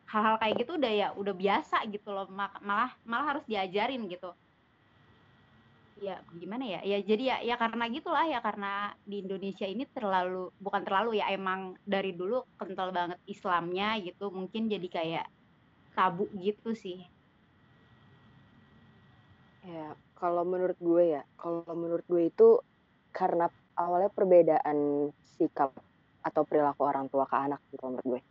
[0.05, 4.31] hal-hal kayak gitu udah ya udah biasa gitu loh malah malah harus diajarin gitu
[5.95, 10.51] ya gimana ya ya jadi ya ya karena gitulah ya karena di Indonesia ini terlalu
[10.60, 15.27] bukan terlalu ya emang dari dulu kental banget Islamnya gitu mungkin jadi kayak
[15.95, 17.01] tabu gitu sih.
[19.65, 22.62] Ya kalau menurut gue ya kalau menurut gue itu
[23.15, 25.71] karena awalnya perbedaan sikap
[26.21, 28.21] atau perilaku orang tua ke anak gitu menurut gue.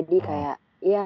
[0.00, 0.24] Jadi oh.
[0.24, 1.04] kayak ya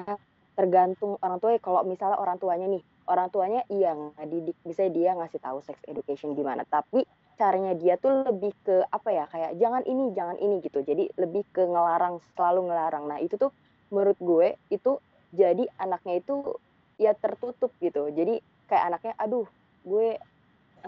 [0.55, 1.61] tergantung orang tua ya.
[1.61, 6.33] Kalau misalnya orang tuanya nih orang tuanya iya ngedidik bisa dia ngasih tahu sex education
[6.33, 6.63] gimana.
[6.65, 10.79] Tapi caranya dia tuh lebih ke apa ya kayak jangan ini jangan ini gitu.
[10.81, 13.05] Jadi lebih ke ngelarang selalu ngelarang.
[13.05, 13.51] Nah itu tuh
[13.91, 14.97] menurut gue itu
[15.35, 16.55] jadi anaknya itu
[16.95, 18.07] ya tertutup gitu.
[18.09, 18.39] Jadi
[18.71, 19.47] kayak anaknya aduh
[19.83, 20.17] gue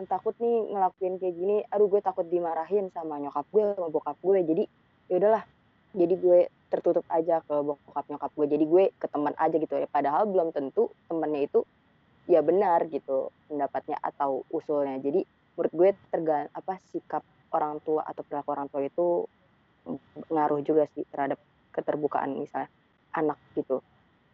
[0.07, 1.57] takut nih ngelakuin kayak gini.
[1.69, 4.39] Aduh gue takut dimarahin sama nyokap gue sama bokap gue.
[4.47, 4.63] Jadi
[5.11, 5.43] ya udahlah.
[5.97, 8.45] Jadi gue tertutup aja ke bokap nyokap gue.
[8.47, 9.75] Jadi gue ke teman aja gitu.
[9.75, 11.67] Ya padahal belum tentu temennya itu
[12.27, 14.99] ya benar gitu pendapatnya atau usulnya.
[15.03, 15.23] Jadi
[15.55, 19.25] menurut gue tergan apa sikap orang tua atau perilaku orang tua itu
[20.27, 21.39] ngaruh juga sih terhadap
[21.71, 22.67] keterbukaan misalnya
[23.15, 23.79] anak gitu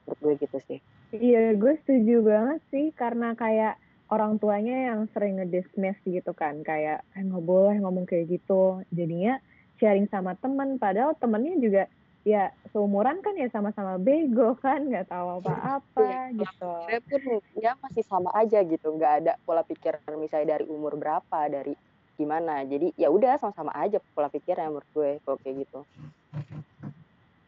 [0.03, 0.79] menurut gue gitu sih
[1.15, 3.79] iya gue setuju banget sih karena kayak
[4.11, 9.39] orang tuanya yang sering ngedismiss gitu kan kayak eh, nggak boleh ngomong kayak gitu jadinya
[9.81, 11.83] sharing sama temen padahal temennya juga
[12.23, 16.71] ya seumuran kan ya sama-sama bego kan nggak tahu apa-apa ya, gitu.
[16.87, 17.21] Saya pun
[17.59, 21.75] ya masih sama aja gitu nggak ada pola pikir misalnya dari umur berapa dari
[22.15, 25.79] gimana jadi ya udah sama-sama aja pola pikirnya menurut gue kok kayak gitu.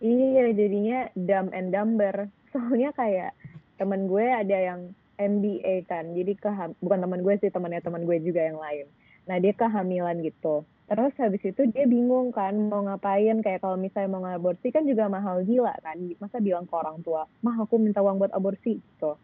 [0.04, 2.28] Iya jadinya dumb and dumber.
[2.52, 3.32] Soalnya kayak
[3.80, 6.12] temen gue ada yang MBA kan.
[6.12, 8.88] Jadi keham bukan teman gue sih temannya teman gue juga yang lain.
[9.28, 10.68] Nah dia kehamilan gitu.
[10.86, 13.42] Terus habis itu dia bingung kan mau ngapain?
[13.42, 15.98] Kayak kalau misalnya mau ngaborsi kan juga mahal gila kan.
[16.22, 19.18] Masa bilang ke orang tua mah aku minta uang buat aborsi gitu.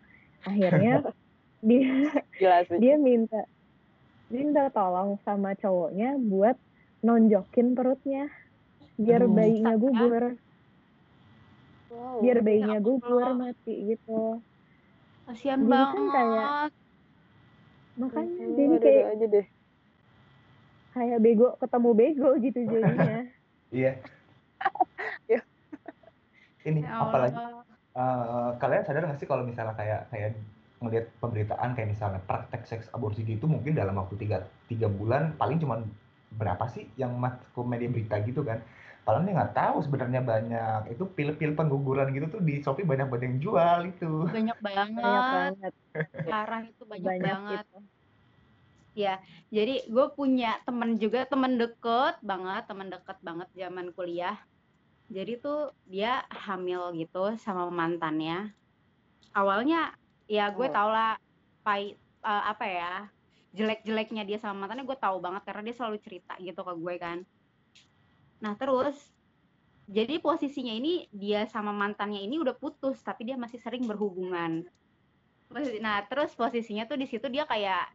[0.48, 1.06] Akhirnya
[1.68, 2.18] dia
[2.82, 3.46] dia minta
[4.32, 6.58] minta tolong sama cowoknya buat
[7.06, 8.32] nonjokin perutnya
[8.98, 10.40] biar bayinya gugur
[11.92, 14.40] wow, biar bayinya ya gugur mati gitu.
[15.28, 16.50] Kasihan banget kan kayak
[18.00, 19.48] makanya jadi kayak aja deh.
[20.92, 23.20] Kayak bego ketemu bego gitu jadinya.
[23.72, 23.92] Iya.
[26.62, 27.38] Ini ya apalagi
[27.98, 30.38] uh, kalian sadar nggak sih kalau misalnya kayak kayak
[30.82, 35.62] ngelihat pemberitaan kayak misalnya praktek seks aborsi gitu mungkin dalam waktu tiga tiga bulan paling
[35.62, 35.86] cuma
[36.34, 38.64] berapa sih yang masuk media berita gitu kan
[39.02, 40.82] Padahal dia nggak tahu sebenarnya banyak.
[40.94, 44.12] Itu pil-pil pengguguran gitu tuh di Shopee banyak banget yang jual itu.
[44.30, 45.54] Banyak Banyak banget.
[45.58, 45.74] banget.
[46.24, 47.66] Parah itu banyak, Banyak banget.
[47.66, 47.78] gitu.
[48.92, 54.36] Ya, jadi gue punya temen juga, temen deket banget, temen deket banget zaman kuliah.
[55.08, 58.52] Jadi tuh dia hamil gitu sama mantannya.
[59.32, 59.96] Awalnya
[60.28, 60.72] ya gue Oh.
[60.72, 61.16] tau lah,
[61.64, 62.94] pahit, eh, apa ya,
[63.52, 67.18] jelek-jeleknya dia sama mantannya gue tahu banget karena dia selalu cerita gitu ke gue kan.
[68.42, 68.98] Nah terus,
[69.86, 74.66] jadi posisinya ini dia sama mantannya ini udah putus, tapi dia masih sering berhubungan.
[75.84, 77.92] Nah terus posisinya tuh di situ dia kayak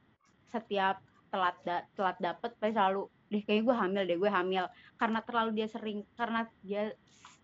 [0.47, 5.19] setiap telat da telat dapet pasti selalu deh kayaknya gue hamil deh gue hamil karena
[5.27, 6.95] terlalu dia sering karena dia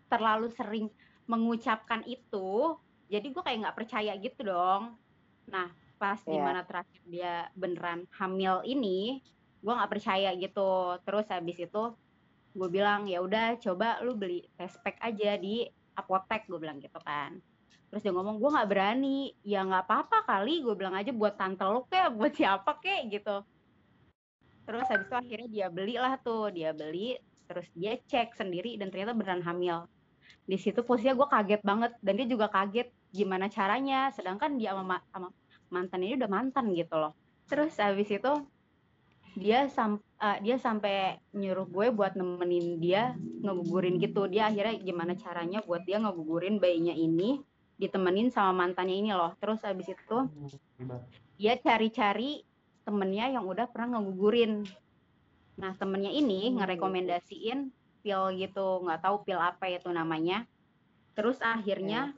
[0.06, 0.86] terlalu sering
[1.26, 2.78] mengucapkan itu
[3.10, 4.94] jadi gue kayak nggak percaya gitu dong
[5.50, 6.30] nah pas Iya.
[6.30, 9.18] di mana terakhir dia beneran hamil ini
[9.58, 11.82] gue nggak percaya gitu terus habis itu
[12.52, 15.64] gue bilang ya udah coba lu beli test pack aja di
[15.96, 17.40] apotek gue bilang gitu kan.
[17.88, 19.36] Terus dia ngomong gue nggak berani.
[19.44, 23.36] Ya nggak apa-apa kali gue bilang aja buat tante lu kek buat siapa kek gitu.
[24.62, 29.12] Terus habis itu akhirnya dia belilah tuh dia beli terus dia cek sendiri dan ternyata
[29.12, 29.88] beneran hamil.
[30.46, 34.84] Di situ posisinya gue kaget banget dan dia juga kaget gimana caranya sedangkan dia sama,
[34.96, 35.28] ma- sama
[35.68, 37.12] mantan ini udah mantan gitu loh.
[37.48, 38.32] Terus habis itu
[39.32, 44.28] dia sam eh, dia sampai nyuruh gue buat nemenin dia ngegugurin gitu.
[44.28, 47.40] Dia akhirnya gimana caranya buat dia ngegugurin bayinya ini
[47.80, 49.32] ditemenin sama mantannya ini loh.
[49.40, 50.18] Terus habis itu
[51.40, 52.44] dia cari-cari
[52.84, 54.68] temennya yang udah pernah ngegugurin.
[55.56, 56.60] Nah temennya ini Hmm.
[56.60, 57.58] ngerekomendasiin
[58.04, 58.84] pil gitu.
[58.84, 60.44] Nggak tahu pil apa itu namanya.
[61.16, 62.12] Terus akhirnya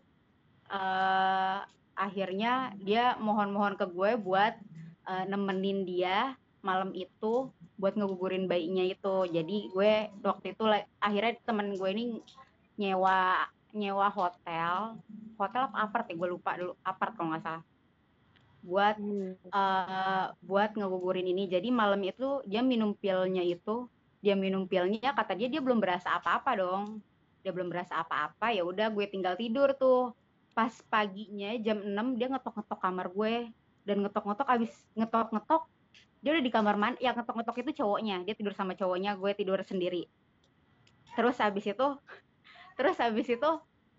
[0.71, 1.59] eh
[1.95, 4.59] akhirnya dia mohon-mohon ke gue buat
[5.07, 9.93] eh, nemenin dia malam itu buat ngegugurin bayinya itu jadi gue
[10.25, 10.65] waktu itu
[10.97, 12.05] akhirnya temen gue ini
[12.81, 13.45] nyewa
[13.77, 14.97] nyewa hotel
[15.37, 17.65] hotel apa apart ya gue lupa dulu apart kalau nggak salah
[18.65, 19.37] buat Hmm.
[19.37, 21.45] eh buat ngegugurin ini.
[21.53, 23.87] Jadi malam itu dia minum pilnya itu,
[24.25, 27.05] dia minum pilnya kata dia dia belum berasa apa-apa dong.
[27.45, 30.17] Dia belum berasa apa-apa, ya udah gue tinggal tidur tuh.
[30.57, 33.53] Pas paginya jam 6 dia ngetok-ngetok kamar gue
[33.85, 35.63] dan ngetok-ngetok abis ngetok-ngetok
[36.25, 37.05] dia udah di kamar mandi.
[37.05, 40.09] Yang ngetok-ngetok itu cowoknya, dia tidur sama cowoknya, gue tidur sendiri.
[41.13, 41.87] Terus habis itu
[42.81, 43.51] terus habis itu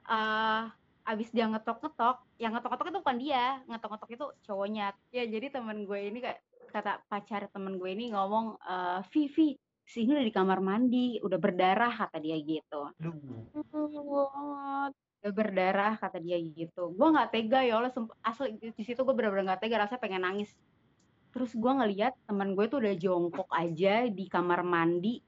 [0.10, 0.64] eh
[1.06, 4.98] abis dia ngetok-ngetok, yang ngetok-ngetok itu bukan dia, ngetok-ngetok itu cowoknya.
[5.14, 6.42] Ya jadi temen gue ini kayak
[6.74, 9.54] kata pacar temen gue ini ngomong, eh Vivi,
[9.86, 12.90] si ini udah di kamar mandi, udah berdarah kata dia gitu.
[15.22, 16.90] Udah berdarah kata dia gitu.
[16.98, 17.94] Gue nggak tega ya Allah,
[18.26, 20.50] asli di situ gue bener-bener nggak tega, rasanya pengen nangis.
[21.36, 25.20] Terus gue ngeliat temen gue tuh udah jongkok aja di kamar mandi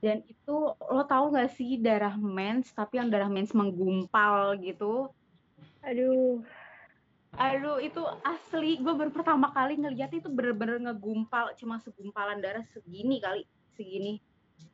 [0.00, 5.08] dan itu lo tahu nggak sih darah mens tapi yang darah mens menggumpal gitu
[5.80, 6.44] Aduh,
[7.36, 8.80] Aduh, itu asli.
[8.80, 11.52] Gue baru pertama kali ngeliat itu bener-bener ngegumpal.
[11.60, 13.44] Cuma segumpalan darah segini kali.
[13.76, 14.16] Segini.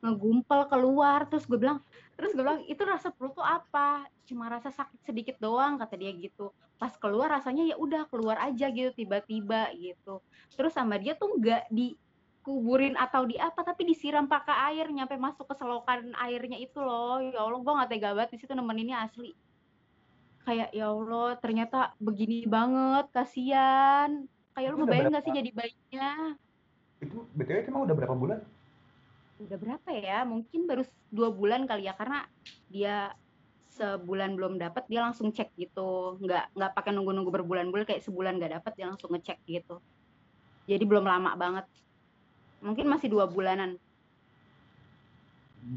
[0.03, 1.25] Ngegumpal keluar.
[1.31, 1.79] Terus gue bilang,
[2.19, 4.07] terus gue bilang, itu rasa perut tuh apa?
[4.27, 6.51] Cuma rasa sakit sedikit doang, kata dia gitu.
[6.77, 10.19] Pas keluar rasanya ya udah keluar aja gitu, tiba-tiba gitu.
[10.53, 15.47] Terus sama dia tuh nggak dikuburin atau di apa, tapi disiram pakai air, nyampe masuk
[15.47, 17.23] ke selokan airnya itu loh.
[17.23, 19.31] Ya Allah, gue nggak tega banget di situ nemeninnya asli
[20.43, 25.27] kayak ya Allah ternyata begini banget kasihan kayak lu ngebayang gak berapa?
[25.27, 26.11] sih jadi bayinya
[26.99, 28.39] Itu BTW itu emang udah berapa bulan?
[29.47, 30.83] Udah berapa ya mungkin baru
[31.17, 32.17] dua bulan kali ya karena
[32.73, 32.91] dia
[33.77, 35.81] sebulan belum dapat dia langsung cek gitu
[36.23, 39.73] nggak nggak pakai nunggu-nunggu berbulan-bulan kayak sebulan nggak dapat dia langsung ngecek gitu
[40.69, 41.65] jadi belum lama banget
[42.65, 43.71] mungkin masih dua bulanan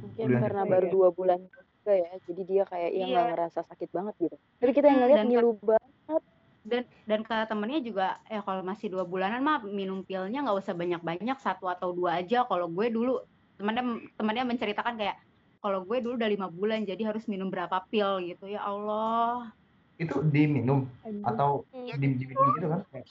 [0.03, 0.93] Mungkin Bulan karena baru ya.
[0.95, 3.33] dua bulan juga ya, jadi dia kayak yang nggak Iya.
[3.33, 4.37] ngerasa sakit banget gitu.
[4.61, 6.23] Tapi kita yang Hmm, ngeliat dan ngilu banget.
[6.67, 10.75] dan dan kata temennya juga ya kalau masih dua bulanan mah minum pilnya nggak usah
[10.81, 13.11] banyak-banyak satu atau dua aja kalau gue dulu
[13.57, 15.17] temannya temannya menceritakan kayak
[15.59, 18.47] kalau gue dulu udah lima bulan jadi harus minum berapa pil gitu.
[18.47, 19.51] Ya Allah.
[19.97, 20.85] Itu diminum?
[21.03, 21.25] Aduh.
[21.25, 21.97] atau Iya.
[21.97, 22.81] di diminum gitu kan?
[22.93, 23.09] Kayak-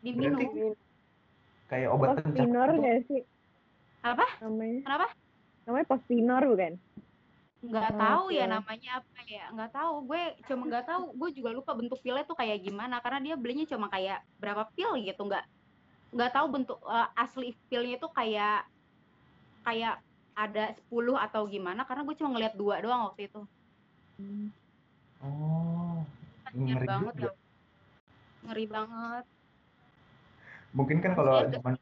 [0.00, 0.40] diminum.
[0.40, 0.58] Berarti
[1.66, 2.80] kayak obat Postinor gitu.
[2.80, 3.22] nggak sih?
[4.00, 4.26] Apa?
[4.40, 4.78] Namanya?
[4.86, 5.06] kenapa?
[5.66, 6.74] Namanya postinor bukan?
[7.66, 9.44] nggak Oh, tahu ya namanya apa ya.
[9.50, 9.94] Nggak tahu.
[10.06, 11.02] Gue cuma nggak tahu.
[11.18, 13.02] Gue juga lupa bentuk pilnya tuh kayak gimana.
[13.02, 15.18] Karena dia belinya cuma kayak berapa pil gitu.
[15.26, 15.44] Nggak
[16.14, 18.70] nggak tahu bentuk eh, asli pilnya itu kayak
[19.66, 19.98] kayak
[20.38, 23.42] ada 10 atau gimana karena gue cuma ngeliat dua doang waktu itu.
[25.18, 26.06] Oh,
[26.54, 27.26] ngeri banget juga.
[27.26, 27.32] ya.
[28.46, 29.24] ngeri banget.
[30.70, 31.74] Mungkin kan kalau zaman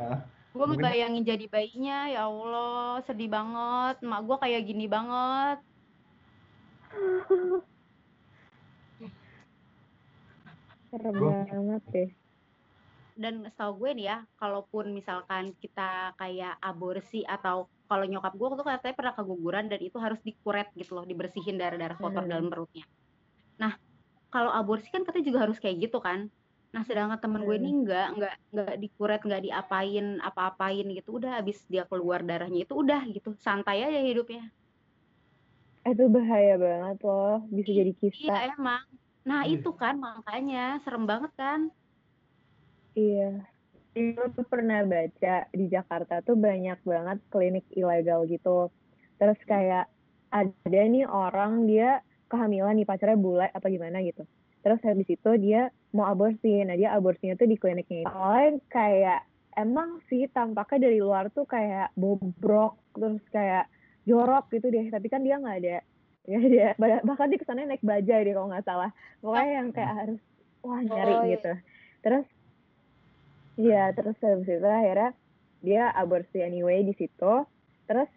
[0.00, 0.18] ah,
[0.50, 4.02] gue ngebayangin jadi bayinya ya Allah sedih banget.
[4.02, 5.58] Emak gue kayak gini banget.
[10.90, 12.10] Serem Gua- banget deh.
[13.20, 18.66] Dan setahu gue nih ya kalaupun misalkan kita kayak aborsi atau kalau nyokap gue tuh
[18.66, 22.32] katanya pernah keguguran dan itu harus dikuret gitu loh dibersihin darah-darah kotor Hmm.
[22.32, 22.84] dalam perutnya
[23.60, 23.72] nah
[24.32, 26.20] kalau aborsi kan katanya juga harus kayak gitu kan
[26.70, 31.58] nah sedangkan temen gue ini nggak nggak nggak dikuret nggak diapain apa-apain gitu udah habis
[31.66, 34.48] dia keluar darahnya itu udah gitu santai aja hidupnya
[35.82, 38.28] Itu bahaya banget loh, bisa jadi kista.
[38.28, 38.84] iya emang
[39.20, 39.60] nah Iya.
[39.60, 41.60] itu kan makanya serem banget kan
[42.94, 43.30] Iya.
[43.90, 48.70] Gue tuh pernah baca di Jakarta tuh banyak banget klinik ilegal gitu.
[49.18, 49.90] Terus kayak
[50.30, 52.00] ada nih orang dia
[52.30, 54.22] kehamilan nih pacarnya bule atau gimana gitu.
[54.62, 56.62] Terus habis itu dia mau aborsi.
[56.62, 58.06] Nah dia aborsinya tuh di kliniknya.
[58.06, 59.20] Soalnya kayak
[59.58, 63.66] emang sih tampaknya dari luar tuh kayak bobrok terus kayak
[64.06, 64.86] jorok gitu deh.
[64.86, 65.76] Tapi kan dia nggak ada
[66.30, 68.90] ada bah- bahkan dia kesannya naik bajai deh kalau nggak salah.
[69.18, 70.20] Pokoknya yang kayak harus
[70.62, 71.32] wah nyari Oh, iya.
[71.34, 71.52] gitu.
[72.06, 72.26] Terus
[73.58, 75.10] Iya, terus habis itu akhirnya
[75.60, 77.34] dia aborsi anyway di situ.
[77.88, 78.10] Terus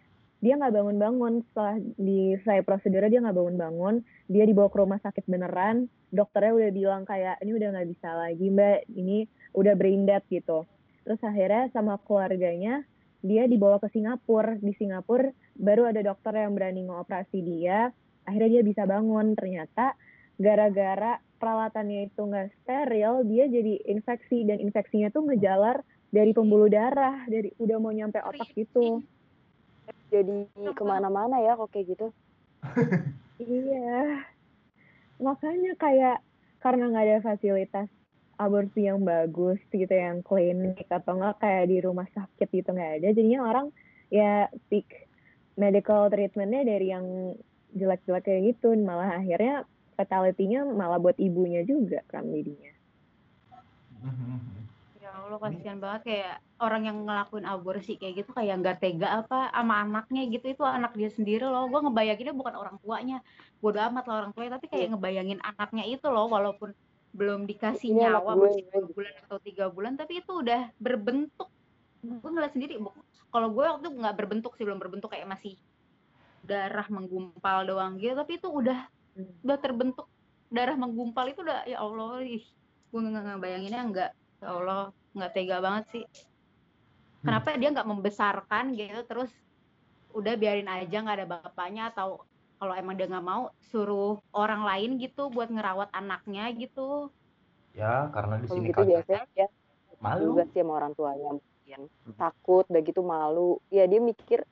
[0.44, 3.94] dia nggak bangun-bangun setelah di selesai prosedurnya dia nggak bangun-bangun.
[4.28, 5.88] Dia dibawa ke rumah sakit beneran.
[6.12, 10.68] Dokternya udah bilang kayak ini udah nggak bisa lagi mbak, ini udah brain dead gitu.
[11.04, 12.84] Terus akhirnya sama keluarganya
[13.24, 14.60] dia dibawa ke Singapura.
[14.60, 17.88] Di Singapura baru ada dokter yang berani ngoperasi dia.
[18.28, 19.32] Akhirnya dia bisa bangun.
[19.32, 19.96] Ternyata
[20.36, 27.28] gara-gara peralatannya itu nggak steril, dia jadi infeksi dan infeksinya tuh ngejalar dari pembuluh darah,
[27.28, 29.04] dari udah mau nyampe otak gitu.
[30.08, 32.08] Jadi ke mana-mana ya kok kayak gitu.
[33.36, 34.24] Iya,
[35.20, 36.24] makanya kayak
[36.64, 37.92] karena nggak ada fasilitas
[38.40, 43.08] aborsi yang bagus gitu, yang klinik atau nggak kayak di rumah sakit gitu nggak ada,
[43.12, 43.66] jadinya orang
[44.08, 44.88] ya pick
[45.60, 47.36] medical treatmentnya dari yang
[47.76, 52.72] jelek-jelek kayak gitu, malah akhirnya fatality-nya malah buat ibunya juga kan jadinya.
[55.00, 59.52] Ya Allah kasihan banget kayak orang yang ngelakuin aborsi kayak gitu kayak nggak tega apa
[59.52, 60.56] sama anaknya gitu.
[60.56, 61.68] Itu anak dia sendiri loh.
[61.68, 63.20] Gue ngebayanginnya bukan orang tuanya.
[63.60, 66.72] Bodo amat lah orang tuanya tapi kayak ngebayangin anaknya itu loh walaupun
[67.14, 68.92] belum dikasih Ini anak nyawa masih dua gitu.
[68.98, 71.48] bulan atau tiga bulan tapi itu udah berbentuk.
[72.04, 72.96] Gue ngeliat sendiri bu-
[73.30, 75.54] kalau gue waktu itu nggak berbentuk sih belum berbentuk kayak masih
[76.44, 78.84] darah menggumpal doang gitu tapi itu udah
[79.16, 80.06] udah terbentuk
[80.50, 82.44] darah menggumpal itu udah ya Allah ih
[82.90, 84.10] gue nggak ngebayanginnya nggak
[84.42, 84.82] ya Allah
[85.14, 86.04] nggak tega banget sih.
[87.24, 89.32] Kenapa dia nggak membesarkan gitu terus
[90.14, 92.22] udah biarin aja nggak ada bapaknya atau
[92.60, 97.10] kalau emang dia nggak mau suruh orang lain gitu buat ngerawat anaknya gitu.
[97.74, 99.48] Ya, karena di sini gitu biasanya ya
[99.98, 100.30] malu.
[100.30, 101.80] juga sih sama orang tuanya mungkin
[102.14, 103.58] takut udah gitu malu.
[103.74, 104.46] Ya dia mikir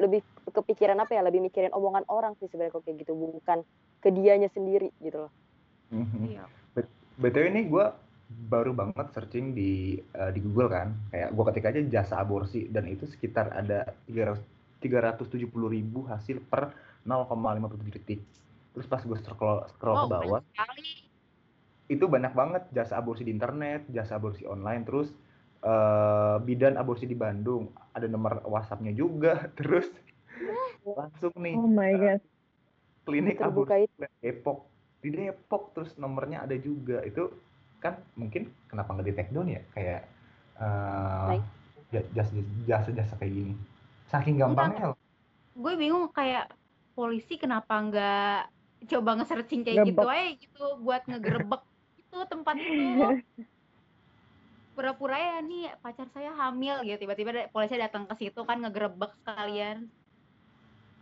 [0.00, 3.60] lebih kepikiran apa ya lebih mikirin omongan orang sih sebenarnya kok kayak gitu bukan
[4.00, 5.32] ke dianya sendiri gitu loh
[5.90, 6.38] Mhm.
[6.38, 6.44] Iya.
[7.20, 7.86] BTW ini gue
[8.48, 12.86] baru banget searching di eh, di Google kan, kayak gue ketik aja jasa aborsi dan
[12.86, 14.40] itu sekitar ada 300
[14.80, 16.72] 370 ribu hasil per
[17.04, 18.20] 0,57 detik.
[18.72, 20.90] Terus pas gue scroll scroll wow ke bawah, banyak sekali
[21.90, 25.12] itu banyak banget jasa aborsi di internet, jasa aborsi online, terus
[25.60, 27.68] eh, bidan aborsi di Bandung,
[28.00, 29.86] ada nomor WhatsApp-nya juga, terus
[30.82, 32.20] langsung nih Oh my god.
[33.04, 34.04] klinik terbuka aborsi itu.
[34.18, 34.58] Depok.
[35.00, 37.00] Di Depok terus nomornya ada juga.
[37.04, 37.32] Itu
[37.78, 39.62] kan mungkin kenapa nggak di take down ya?
[39.72, 40.00] Kayak
[40.56, 41.44] eh, Baik.
[41.90, 42.32] ja- jasa
[42.64, 43.54] jasa jasa kayak gini.
[44.06, 44.98] Saking gampangnya loh.
[45.50, 46.46] gue bingung kayak
[46.94, 48.38] polisi kenapa nggak
[48.86, 51.62] coba nge-searching kayak gitu aja gitu buat ngegerebek
[52.00, 52.82] itu tempat itu
[54.80, 59.92] pura-pura ya nih pacar saya hamil gitu tiba-tiba polisi datang ke situ kan ngegerebek sekalian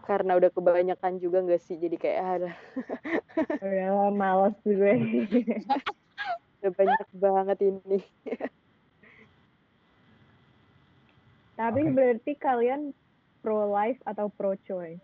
[0.02, 2.50] karena udah kebanyakan juga nggak sih jadi kayak ada
[3.62, 4.74] Udah males gue.
[6.58, 8.02] udah banyak banget ini
[11.58, 11.90] Tapi Oke.
[11.90, 12.94] berarti kalian
[13.42, 15.02] pro life atau pro choice?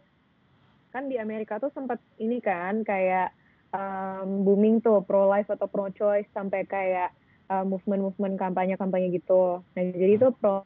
[0.94, 3.34] Kan di Amerika tuh sempat ini kan kayak
[3.74, 7.10] um, booming tuh pro life atau pro choice sampai kayak
[7.50, 9.60] uh, movement-movement kampanye-kampanye gitu.
[9.60, 10.64] Nah, jadi itu pro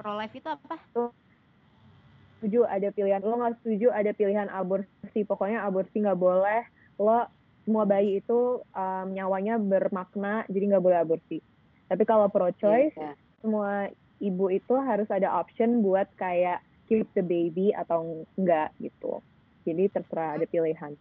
[0.00, 0.80] pro life itu apa?
[2.40, 5.20] Setuju ada pilihan lo nggak setuju ada pilihan aborsi.
[5.28, 6.64] Pokoknya aborsi nggak boleh.
[6.96, 7.28] Lo
[7.68, 11.38] semua bayi itu um, nyawanya bermakna jadi nggak boleh aborsi.
[11.90, 13.12] Tapi kalau pro choice Iya.
[13.44, 19.20] semua ibu itu harus ada option buat kayak keep the baby atau enggak gitu.
[19.68, 20.96] Jadi terserah ada pilihan.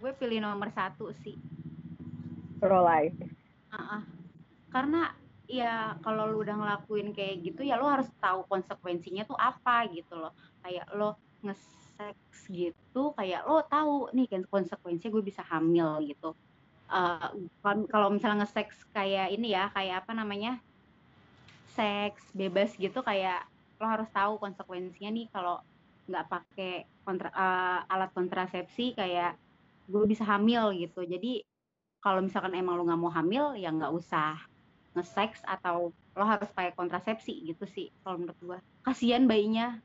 [0.00, 1.36] Gue pilih nomor satu sih.
[2.56, 3.35] Pro life
[3.76, 4.02] Ah.
[4.72, 5.12] karena
[5.46, 10.18] ya kalau lu udah ngelakuin kayak gitu ya lo harus tahu konsekuensinya tuh apa gitu
[10.18, 10.34] loh.
[10.60, 11.14] Kayak lo
[11.46, 12.18] nge-sex
[12.50, 16.34] gitu kayak lo tahu nih kan konsekuensinya gue bisa hamil gitu.
[16.86, 17.30] Uh,
[17.90, 20.58] kalau misalnya nge-sex kayak ini ya kayak apa namanya
[21.74, 23.46] seks bebas gitu kayak
[23.78, 25.60] lo harus tahu konsekuensinya nih kalau
[26.06, 29.38] nggak pakai kontra, uh, alat kontrasepsi kayak
[29.86, 31.06] gue bisa hamil gitu.
[31.06, 31.42] Jadi
[32.00, 34.38] kalau misalkan emang lo nggak mau hamil ya nggak usah
[34.96, 38.58] nge-sex atau lo harus pakai kontrasepsi gitu sih kalau menurut gua.
[38.80, 39.76] Kasihan bayinya.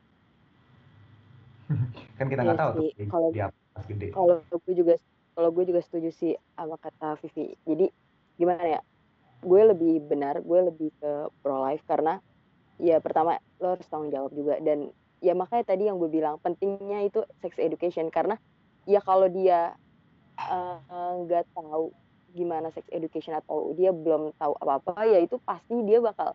[2.18, 2.92] Kan kita nggak iya tahu sih.
[3.12, 3.30] kalau
[3.72, 4.08] pas gede.
[4.12, 4.96] kalau gue juga
[5.32, 7.56] kalau gue juga setuju sih sama kata Vivi.
[7.68, 7.86] Jadi
[8.40, 8.82] gimana ya
[9.42, 12.22] gue lebih benar gue lebih ke pro life karena
[12.78, 14.60] ya pertama lo harus tanggung jawab juga.
[14.64, 18.08] Dan ya makanya tadi yang gue bilang pentingnya itu sex education.
[18.08, 18.40] Karena
[18.88, 19.76] ya kalau dia
[21.26, 21.92] nggak uh, tahu
[22.32, 26.32] gimana sex education atau dia belum tahu apa-apa ya itu pasti dia bakal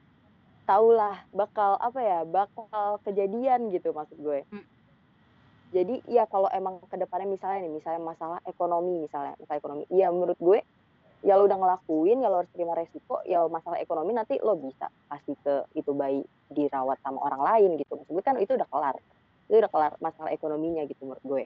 [0.69, 4.45] tahulah bakal apa ya bakal kejadian gitu maksud gue.
[4.53, 4.67] Hmm.
[5.73, 10.13] jadi ya kalau emang ke depannya misalnya nih misalnya masalah ekonomi misalnya masalah ekonomi ya
[10.13, 10.61] menurut gue
[11.25, 14.93] ya lo udah ngelakuin ya lo harus terima resiko ya masalah ekonomi nanti lo bisa
[15.11, 17.99] kasih ke itu bayi dirawat sama orang lain gitu.
[17.99, 18.97] Maksud gue kan itu udah kelar
[19.47, 21.45] itu udah kelar masalah ekonominya gitu menurut gue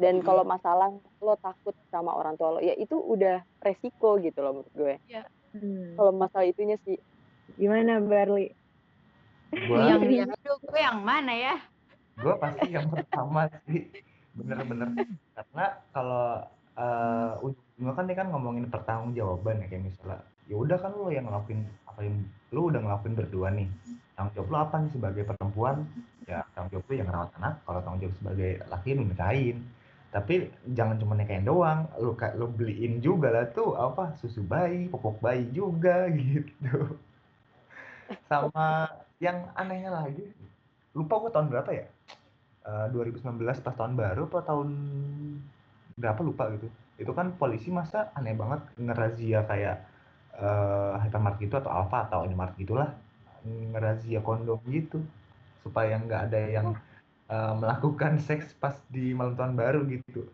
[0.00, 0.24] dan hmm.
[0.24, 0.88] kalau masalah
[1.20, 4.94] lo takut sama orang tua lo ya itu udah resiko gitu loh menurut gue.
[5.12, 5.28] Ya.
[5.52, 6.00] hmm.
[6.00, 6.96] kalau masalah itunya sih.
[7.60, 8.48] Gimana Barli?
[9.52, 11.54] Gua, yang yang aduh gue yang mana ya?
[12.16, 13.92] Gue pasti yang pertama sih.
[14.32, 14.88] Bener-bener.
[15.36, 16.26] Karena kalau
[16.80, 21.26] uh, ujungnya kan dia kan ngomongin pertanggungjawaban ya kayak misalnya ya udah kan lo yang
[21.28, 22.16] ngelakuin apa yang
[22.54, 23.68] lo udah ngelakuin berdua nih.
[24.16, 25.76] Tanggung jawab lo apa nih sebagai perempuan?
[26.24, 27.54] Ya tanggung jawab lo yang ngerawat anak.
[27.66, 29.58] Kalau tanggung jawab sebagai laki lo nikahin
[30.10, 35.22] tapi jangan cuma nikahin doang lu lu beliin juga lah tuh apa susu bayi popok
[35.22, 36.98] bayi juga gitu.
[38.26, 38.90] Sama
[39.22, 40.26] yang anehnya lagi
[40.98, 41.86] lupa gua tahun berapa ya?
[42.66, 44.68] Uh, eh, 2019 pas tahun baru apa tahun
[45.94, 46.66] berapa lupa gitu.
[46.98, 49.86] Itu kan polisi masa aneh banget ngerazia kayak
[50.42, 52.90] uh, hypermart gitu atau Alfa atau Indomaret gitulah
[53.46, 54.98] ngerazia kondom gitu.
[55.62, 56.74] Supaya nggak ada yang
[57.30, 60.26] uh, melakukan seks pas di malam tahun baru gitu.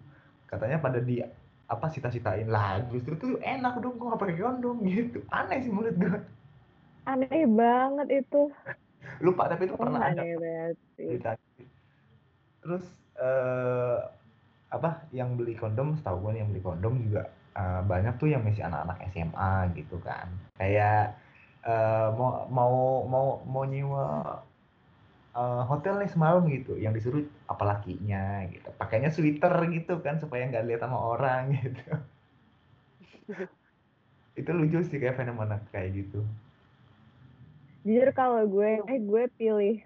[0.48, 1.20] Katanya pada di
[1.66, 5.20] apa cita-citain lah justru tuh enak dong kok gak pakai kondom gitu.
[5.30, 6.18] Aneh sih menurut gue
[7.06, 8.50] aneh banget itu.
[9.24, 10.22] Lupa tapi itu oh, pernah ada
[10.98, 11.38] cerita.
[12.60, 12.84] Terus
[13.22, 14.10] uh,
[14.74, 18.66] apa yang beli kondom setahu gue yang beli kondom juga uh, banyak tuh yang masih
[18.66, 20.26] anak-anak SMA gitu kan.
[20.58, 21.14] Kayak
[21.62, 22.74] uh, mau mau
[23.06, 24.42] mau mau nyewa
[25.36, 28.72] uh, hotel nih semalam gitu yang disuruh apa lakinya gitu.
[28.80, 31.84] Pakainya sweater gitu kan supaya nggak lihat sama orang gitu.
[34.32, 36.24] Itu lucu sih kayak fenomena kayak gitu.
[37.84, 39.76] Jujur kalau gue eh gue pilih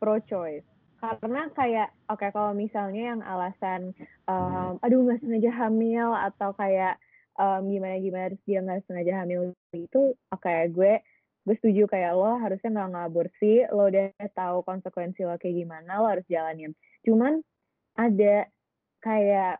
[0.00, 0.64] pro choice
[1.00, 3.96] karena kayak oke okay, kalau misalnya yang alasan
[4.28, 7.00] um, aduh nggak sengaja hamil atau kayak
[7.40, 11.00] um, gimana gimana dia nggak sengaja hamil itu oke okay, gue
[11.50, 16.06] gue setuju kayak lo harusnya nggak ngaborsi lo udah tahu konsekuensi lo kayak gimana lo
[16.06, 16.70] harus jalanin.
[17.02, 17.42] Cuman
[17.98, 18.46] ada
[19.02, 19.58] kayak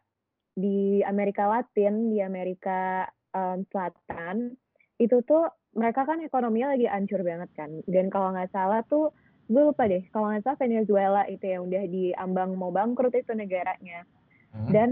[0.54, 4.54] di Amerika Latin di Amerika um, Selatan
[5.02, 7.82] itu tuh mereka kan ekonominya lagi ancur banget kan.
[7.90, 9.10] Dan kalau nggak salah tuh
[9.50, 14.06] gue lupa deh kalau nggak salah Venezuela itu yang udah diambang mau bangkrut itu negaranya.
[14.50, 14.66] Hmm.
[14.74, 14.90] dan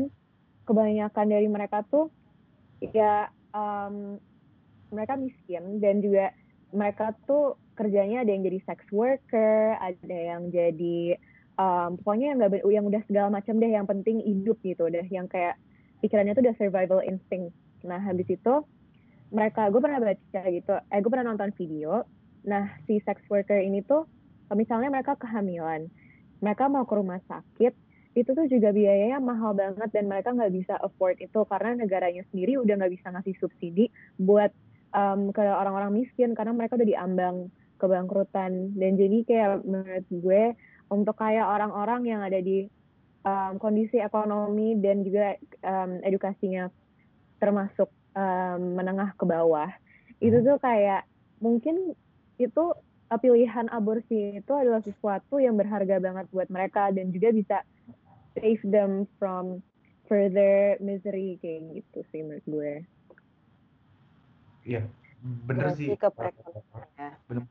[0.71, 2.15] kebanyakan dari mereka tuh
[2.95, 4.15] ya um,
[4.95, 6.31] mereka miskin dan juga
[6.73, 11.17] mereka tuh kerjanya ada yang jadi sex worker, ada yang jadi
[11.59, 15.27] um, pokoknya yang gak, yang udah segala macam deh yang penting hidup gitu deh yang
[15.31, 15.57] kayak
[16.03, 17.55] pikirannya tuh udah survival instinct.
[17.87, 18.55] Nah habis itu
[19.29, 22.05] mereka gue pernah baca gitu, eh gue pernah nonton video.
[22.47, 24.09] Nah si sex worker ini tuh
[24.57, 25.87] misalnya mereka kehamilan,
[26.41, 27.77] mereka mau ke rumah sakit,
[28.17, 32.59] itu tuh juga biayanya mahal banget dan mereka nggak bisa afford itu karena negaranya sendiri
[32.59, 34.51] udah nggak bisa ngasih subsidi buat
[34.95, 37.37] um, ke orang-orang miskin karena mereka udah diambang
[37.79, 40.43] kebangkrutan dan jadi kayak menurut gue
[40.91, 42.67] untuk kayak orang-orang yang ada di
[43.23, 46.73] um, kondisi ekonomi dan juga um, edukasinya
[47.39, 49.71] termasuk um, menengah ke bawah
[50.19, 51.07] itu tuh kayak
[51.39, 51.95] mungkin
[52.43, 52.65] itu
[53.11, 57.59] uh, pilihan aborsi itu adalah sesuatu yang berharga banget buat mereka dan juga bisa
[58.35, 59.63] save them from
[60.11, 62.75] further misery kayak gitu sih menurut gue.
[64.69, 64.83] Iya,
[65.49, 65.97] bener sih.
[65.97, 66.09] ke
[67.01, 67.11] ya.
[67.25, 67.45] Bener.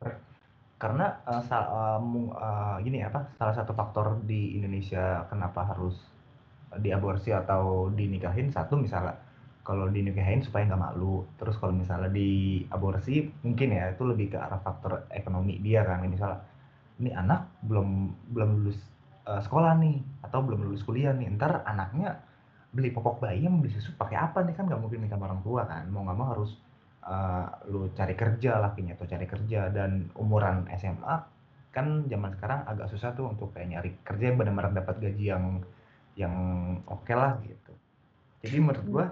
[0.78, 1.98] Karena uh, sal uh,
[2.38, 5.98] uh, gini apa salah satu faktor di Indonesia kenapa harus
[6.78, 9.18] diaborsi atau dinikahin satu misalnya
[9.66, 14.38] kalau dinikahin supaya nggak malu terus kalau misalnya di aborsi mungkin ya itu lebih ke
[14.38, 16.40] arah faktor ekonomi dia kan misalnya
[17.02, 18.80] ini anak belum belum lulus
[19.28, 22.20] uh, sekolah nih atau belum lulus kuliah nih ntar anaknya
[22.72, 25.68] beli popok bayi yang beli susu pakai apa nih kan nggak mungkin minta orang tua
[25.68, 26.56] kan mau nggak mau harus
[27.08, 29.72] uh, lu cari kerja lakinya atau cari kerja.
[29.72, 31.16] Dan umuran SMA
[31.72, 35.46] kan zaman sekarang agak susah tuh untuk kayak nyari kerja yang benar-benar dapat gaji yang
[36.18, 36.36] yang
[36.90, 37.74] oke okay lah gitu.
[38.44, 39.06] Jadi menurut gua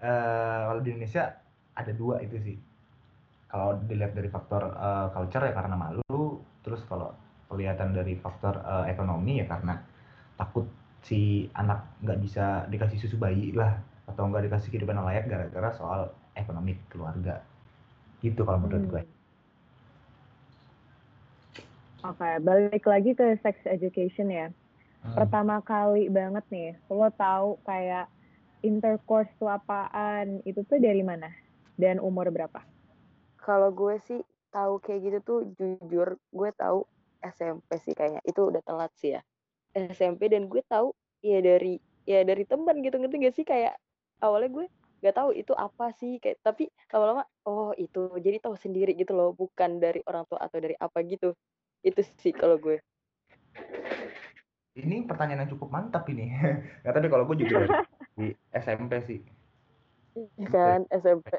[0.00, 1.36] uh, kalau di Indonesia
[1.76, 2.56] ada dua itu sih.
[3.50, 7.10] Kalau dilihat dari faktor uh, culture ya karena malu terus kalau
[7.50, 9.74] kelihatan dari faktor uh, ekonomi ya karena
[10.38, 10.70] takut
[11.02, 13.74] si anak nggak bisa dikasih susu bayi lah
[14.06, 17.42] atau nggak dikasih kehidupan yang layak gara-gara soal ekonomi keluarga
[18.20, 18.92] gitu kalau menurut hmm.
[18.92, 19.02] gue.
[22.00, 24.48] Oke, okay, balik lagi ke sex education ya.
[25.04, 25.16] Hmm.
[25.16, 28.08] Pertama kali banget nih, lo tahu kayak
[28.64, 30.40] intercourse itu apaan?
[30.48, 31.28] Itu tuh dari mana?
[31.76, 32.60] Dan umur berapa?
[33.40, 34.20] Kalau gue sih
[34.52, 36.84] tahu kayak gitu tuh jujur gue tahu
[37.20, 38.20] SMP sih kayaknya.
[38.24, 39.22] Itu udah telat sih ya.
[39.76, 43.76] SMP dan gue tahu ya dari ya dari teman gitu ngerti gak sih kayak
[44.24, 44.66] awalnya gue
[45.00, 49.32] nggak tahu itu apa sih kayak tapi lama-lama oh itu jadi tahu sendiri gitu loh
[49.32, 51.32] bukan dari orang tua atau dari apa gitu.
[51.80, 52.78] Itu sih kalau gue.
[54.76, 56.30] Ini pertanyaan yang cukup mantap ini.
[56.84, 57.56] Nggak tapi kalau gue juga
[58.14, 59.20] di SMP sih.
[60.36, 61.32] Iya kan SMP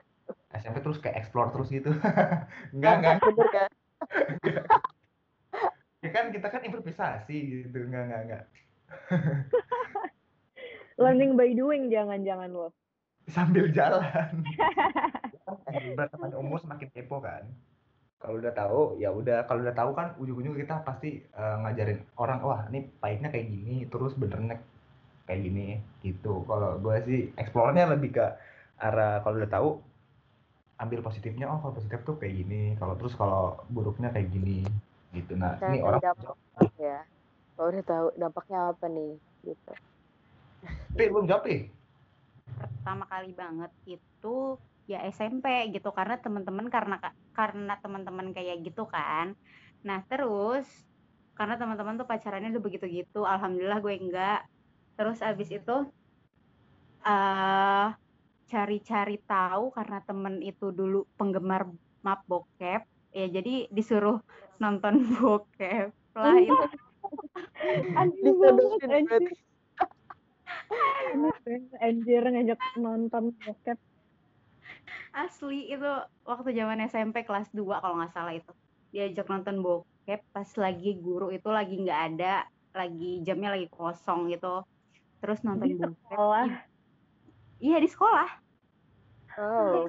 [0.51, 1.91] SMP terus kayak explore terus gitu.
[2.75, 3.71] Enggak enggak bener kan?
[6.01, 7.37] Ya kan kita kan improvisasi
[7.67, 7.77] gitu.
[7.87, 8.43] Enggak enggak enggak
[11.01, 12.69] learning by doing jangan-jangan lo
[13.29, 14.41] sambil jalan.
[15.97, 17.45] Berteman umur semakin kepo kan.
[18.21, 19.45] Kalau udah tahu ya udah.
[19.45, 23.85] Kalau udah tahu kan ujung-ujung kita pasti uh, ngajarin orang wah ini pahitnya kayak gini
[23.89, 24.57] terus benernya
[25.25, 25.67] kayak gini
[26.01, 26.45] gitu.
[26.45, 28.25] Kalau gue sih eksplornya lebih ke
[28.81, 29.69] arah kalau udah tahu
[30.81, 34.65] ambil positifnya oh kalau positif tuh kayak gini kalau terus kalau buruknya kayak gini
[35.13, 35.37] gitu.
[35.37, 36.01] Nah Saya ini orang
[36.81, 37.05] ya
[37.53, 39.13] kalau udah tahu dampaknya apa nih
[39.45, 39.73] gitu.
[40.93, 41.45] Pi, belum jawab
[42.57, 44.57] pertama kali banget itu
[44.89, 45.89] ya SMP gitu.
[45.91, 46.97] Karena teman-teman karena
[47.31, 49.33] karena teman-teman kayak gitu kan.
[49.83, 50.67] Nah terus
[51.35, 54.41] karena teman-teman tuh pacarannya udah begitu gitu alhamdulillah gue enggak.
[54.99, 55.75] Terus abis itu
[57.05, 57.87] uh,
[58.51, 61.71] cari-cari tahu karena temen itu dulu penggemar
[62.03, 62.83] map bokep
[63.15, 64.19] ya jadi disuruh
[64.59, 66.65] nonton bokep lah itu
[71.83, 73.77] anjir ngajak nonton bokep.
[75.11, 75.91] Asli itu
[76.23, 78.51] waktu zaman SMP kelas 2 kalau nggak salah itu.
[78.95, 84.63] Diajak nonton bokep pas lagi guru itu lagi nggak ada lagi jamnya lagi kosong gitu.
[85.19, 85.91] Terus nonton di bokep.
[85.91, 86.47] sekolah?
[87.59, 88.29] Iya di sekolah.
[89.37, 89.87] Oh.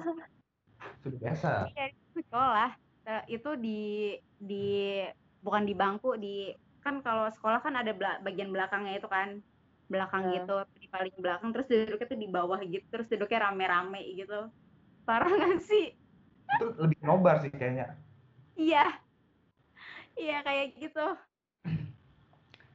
[1.03, 1.49] Sudah biasa.
[1.71, 2.69] Iya di sekolah.
[3.31, 4.99] Itu di di
[5.43, 6.51] bukan di bangku di
[6.83, 9.39] kan kalau sekolah kan ada bagian belakangnya itu kan
[9.91, 10.35] belakang yeah.
[10.41, 14.49] gitu di paling belakang terus duduknya tuh di bawah gitu terus duduknya rame-rame gitu
[15.03, 15.91] Parah gak sih?
[16.55, 17.91] Itu lebih nobar sih kayaknya.
[18.55, 18.85] Iya.
[20.15, 21.05] Iya kayak gitu.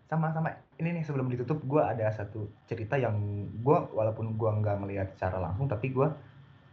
[0.08, 0.52] Sama-sama.
[0.76, 3.16] Ini nih sebelum ditutup gue ada satu cerita yang
[3.60, 6.08] gue walaupun gue nggak melihat secara langsung tapi gue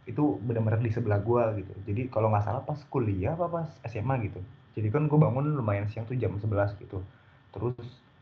[0.06, 1.72] itu benar-benar di sebelah gue gitu.
[1.88, 4.40] Jadi kalau nggak salah pas kuliah apa pas SMA gitu.
[4.76, 7.00] Jadi kan gue bangun lumayan siang tuh jam 11 gitu.
[7.52, 7.76] Terus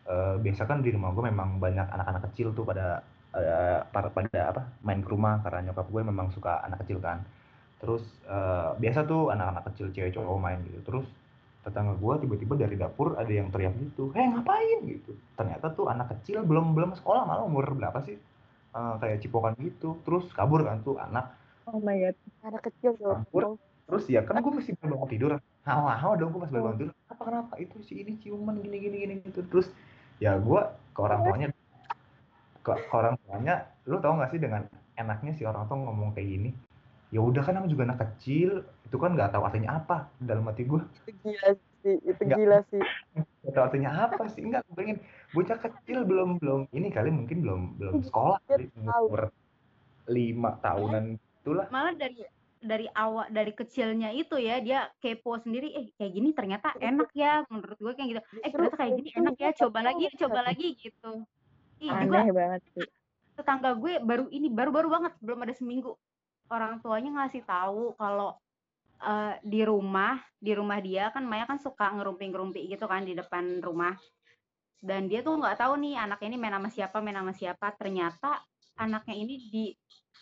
[0.09, 4.41] uh, biasa kan di rumah gue memang banyak anak-anak kecil tuh pada uh, pada, pada
[4.55, 7.25] apa main ke rumah karena nyokap gue memang suka anak kecil kan.
[7.83, 10.81] Terus uh, biasa tuh anak-anak kecil cewek cowok main gitu.
[10.87, 11.07] Terus
[11.65, 14.85] tetangga gue tiba-tiba dari dapur ada yang teriak gitu heh ngapain?
[14.85, 15.17] gitu.
[15.37, 18.17] Ternyata tuh anak kecil belum belum sekolah malah umur berapa sih?
[18.75, 19.97] Uh, kayak cipokan gitu.
[20.05, 21.33] Terus kabur kan tuh anak.
[21.69, 22.17] Oh my god.
[22.45, 23.57] Anak kecil tuh kabur.
[23.85, 25.37] terus ya kan gue masih belum mau tidur.
[25.69, 26.95] Hawa hawa dong gue masih belum tidur.
[27.13, 27.53] Apa kenapa?
[27.61, 29.45] Itu si ini ciuman gini gini gini gitu.
[29.49, 29.69] Terus
[30.23, 30.61] ya gue
[30.95, 31.49] ke orang tuanya.
[32.65, 33.55] Ke, ke orang tuanya
[33.85, 34.65] lu tau gak sih dengan
[34.97, 36.51] enaknya si orang tua ngomong kayak gini?
[37.15, 40.67] Ya udah kan namanya juga anak kecil itu kan nggak tahu artinya apa dalam hati
[40.67, 41.51] gue itu gila
[41.83, 42.83] sih itu gak, gila sih.
[43.43, 44.99] nggak tahu artinya apa sih nggak gue pengen
[45.31, 49.31] bocah kecil belum belum ini kali mungkin belum belum sekolah kali umur
[50.09, 51.67] lima tahunan itulah.
[51.73, 52.23] Malah dari
[52.65, 57.45] dari awal dari kecilnya itu ya dia kepo sendiri eh kayak gini ternyata enak ya
[57.53, 58.21] menurut gue kayak gitu.
[58.41, 61.12] Eh ternyata kayak gini enak ya coba lagi coba lagi gitu.
[61.85, 62.89] Ih, Aneh juga banget sih.
[63.37, 65.93] Tetangga gue baru ini baru-baru banget belum ada seminggu.
[66.49, 68.33] Orang tuanya ngasih tahu kalau
[69.05, 73.61] uh, di rumah di rumah dia kan Maya kan suka ngerumpi-ngerumpi gitu kan di depan
[73.61, 73.93] rumah.
[74.81, 77.73] Dan dia tuh nggak tahu nih anak ini main sama siapa main sama siapa.
[77.77, 78.41] Ternyata
[78.81, 79.35] anaknya ini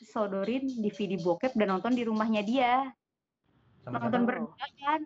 [0.00, 2.88] disodorin DVD bokep dan nonton di rumahnya dia.
[3.82, 5.02] Sama nonton berdua kan.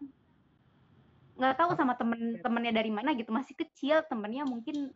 [1.37, 4.05] Nggak tahu sama temen-temennya dari mana gitu masih kecil.
[4.09, 4.93] Temennya mungkin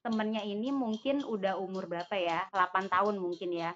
[0.00, 2.46] temennya ini mungkin udah umur berapa ya?
[2.52, 3.70] 8 tahun mungkin ya.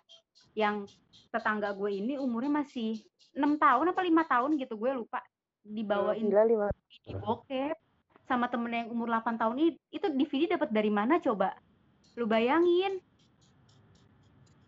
[0.55, 0.95] Yang
[1.31, 3.03] tetangga gue ini umurnya masih
[3.35, 5.23] enam tahun apa lima tahun gitu gue lupa.
[5.65, 6.67] Dibawain Gila lima.
[6.87, 7.77] DVD bokep
[8.25, 11.57] sama temennya yang umur 8 tahun ini itu DVD dapat dari mana coba?
[12.15, 13.03] Lu bayangin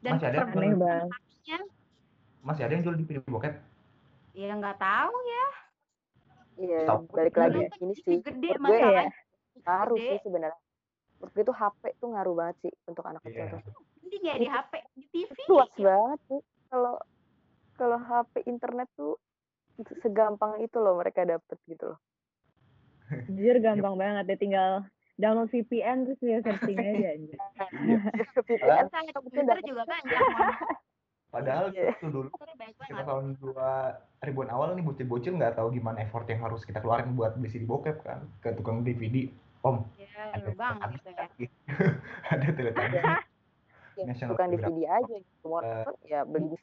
[0.07, 1.63] dan Masih ada yang Aneh jual, banget.
[2.41, 3.55] masih ada yang jual di video bokep?
[4.33, 5.47] ya nggak tahu ya
[6.57, 6.79] Iya,
[7.11, 8.17] balik lagi ini sih.
[8.23, 8.81] gede gue
[9.61, 10.09] ngaruh gede.
[10.09, 10.57] sih sebenarnya.
[11.19, 13.53] Menurut gue tuh HP tuh ngaruh banget sih untuk anak kecil Iya.
[13.53, 13.61] tuh.
[14.01, 16.41] mending ya di HP di TV Luas banget sih.
[16.67, 16.95] Kalau
[17.75, 19.21] kalau HP internet tuh
[20.01, 21.99] segampang itu loh mereka dapet gitu loh.
[23.29, 24.87] Jujur gampang banget deh tinggal
[25.17, 27.39] download VPN terus dia searching aja anjir.
[27.73, 27.99] Iya.
[28.37, 29.11] VPN Saya
[29.43, 30.55] dapet juga banyak mohon
[31.27, 31.93] Padahal Iya.
[31.93, 32.55] itu dulu maaf.
[32.55, 37.13] banyak kita tahun 2000-an awal nih bocil-bocil nggak tahu gimana effort yang harus kita keluarin
[37.13, 39.29] buat beli CD bokep kan ke tukang DVD
[39.61, 40.07] om ya
[40.37, 41.27] ada gitu ya
[42.31, 43.03] ada teletabis
[43.97, 44.49] ya, bukan.
[44.55, 45.45] DVD aja gitu.
[45.45, 46.57] Mau Eh, nonton ya beli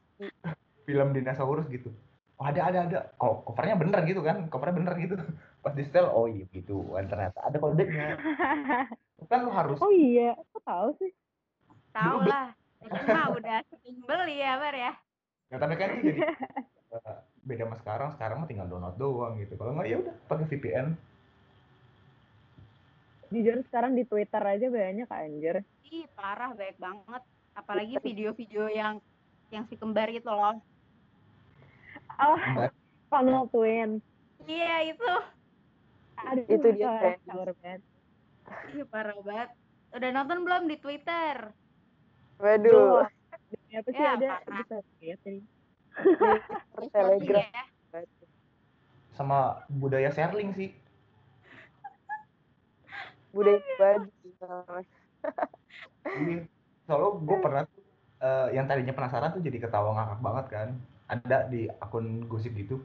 [0.84, 1.90] film dinosaurus gitu
[2.44, 3.00] oh ada ada ada.
[3.16, 4.52] Kok covernya bener gitu kan?
[4.52, 5.16] Covernya bener gitu.
[5.64, 8.20] Pas di setel oh iya gitu Wah, ternyata ada kodenya
[9.32, 11.12] kan lu harus oh iya, kok tahu sih?
[11.96, 12.52] tahu lah.
[12.84, 14.92] Itu mah udah sering beli ya Bar ya.
[15.48, 16.20] Ya tapi kan itu jadi
[17.00, 17.18] eh,
[17.48, 18.10] beda sama sekarang.
[18.20, 19.56] Sekarang mah tinggal download doang gitu.
[19.56, 20.88] Kalau nggak ya udah pakai VPN
[23.34, 25.66] Jujur sekarang di Twitter aja banyak anjir.
[25.90, 27.24] ih parah baik banget.
[27.58, 29.02] Apalagi video-video yang
[29.50, 30.58] yang si kembar itu loh
[32.20, 32.38] Oh.
[33.08, 34.02] Funnel Twin.
[34.44, 35.14] iya itu
[36.20, 37.82] Aduh, Itu dia sahur banget.
[38.70, 39.50] ih parah banget
[39.94, 41.54] udah nonton belum di Twitter
[42.38, 43.08] Waduh,
[43.50, 45.40] Demi apa sih Ya, ada bisa lihat di
[46.90, 47.38] Telegram.
[47.40, 48.02] ya
[49.14, 50.74] sama budaya sharing sih
[53.30, 54.10] Budaya baju.
[56.06, 56.46] Iya.
[56.86, 57.64] Soalnya gue pernah
[58.20, 60.70] eh, yang tadinya penasaran tuh jadi ketawa ngakak banget kan.
[61.12, 62.80] Ada di akun gosip gitu.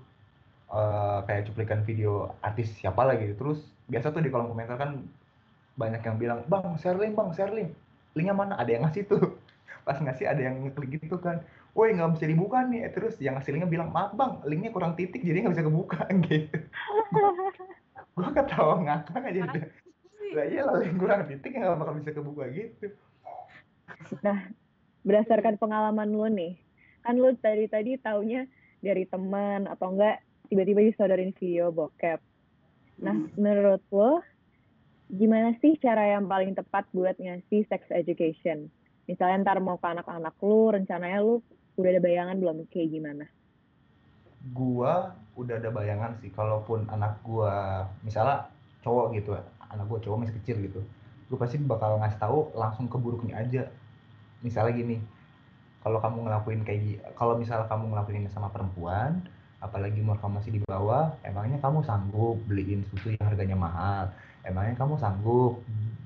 [0.68, 3.40] eh, kayak cuplikan video artis siapa lagi gitu.
[3.40, 5.00] Terus biasa tuh di kolom komentar kan
[5.80, 7.72] banyak yang bilang, "Bang, share link, Bang, share link."
[8.12, 8.60] Linknya mana?
[8.60, 9.40] Ada yang ngasih tuh.
[9.88, 11.40] Pas ngasih ada yang ngeklik gitu kan.
[11.72, 12.84] Woi, nggak bisa dibuka nih.
[12.92, 16.58] Terus yang ngasih linknya bilang, "Maaf, Bang, linknya kurang titik jadi nggak bisa kebuka." gitu.
[18.18, 19.64] Gue ketawa ngakak aja udah.
[20.36, 22.92] Lah iya lah, link kurang titik nggak bakal bisa kebuka gitu.
[25.06, 26.60] Berdasarkan pengalaman lu nih,
[27.04, 28.46] kan lu tadi tadi taunya
[28.82, 32.20] dari teman atau enggak tiba-tiba disodorin video bokep.
[32.98, 34.22] Nah, menurut lo
[35.08, 38.68] gimana sih cara yang paling tepat buat ngasih sex education?
[39.06, 41.40] Misalnya ntar mau ke anak-anak lu, rencananya lu
[41.78, 43.24] udah ada bayangan belum kayak gimana?
[44.54, 48.46] gua udah ada bayangan sih kalaupun anak gua misalnya
[48.82, 49.34] cowok gitu
[49.68, 50.80] anak gua cowok masih kecil gitu
[51.28, 53.62] gua pasti bakal ngasih tahu langsung ke buruknya aja
[54.40, 54.96] misalnya gini
[55.82, 59.22] kalau kamu ngelakuin kayak gini kalau misalnya kamu ngelakuin ini sama perempuan
[59.58, 64.04] apalagi umur kamu masih di bawah emangnya kamu sanggup beliin susu yang harganya mahal?
[64.46, 65.58] Emangnya kamu sanggup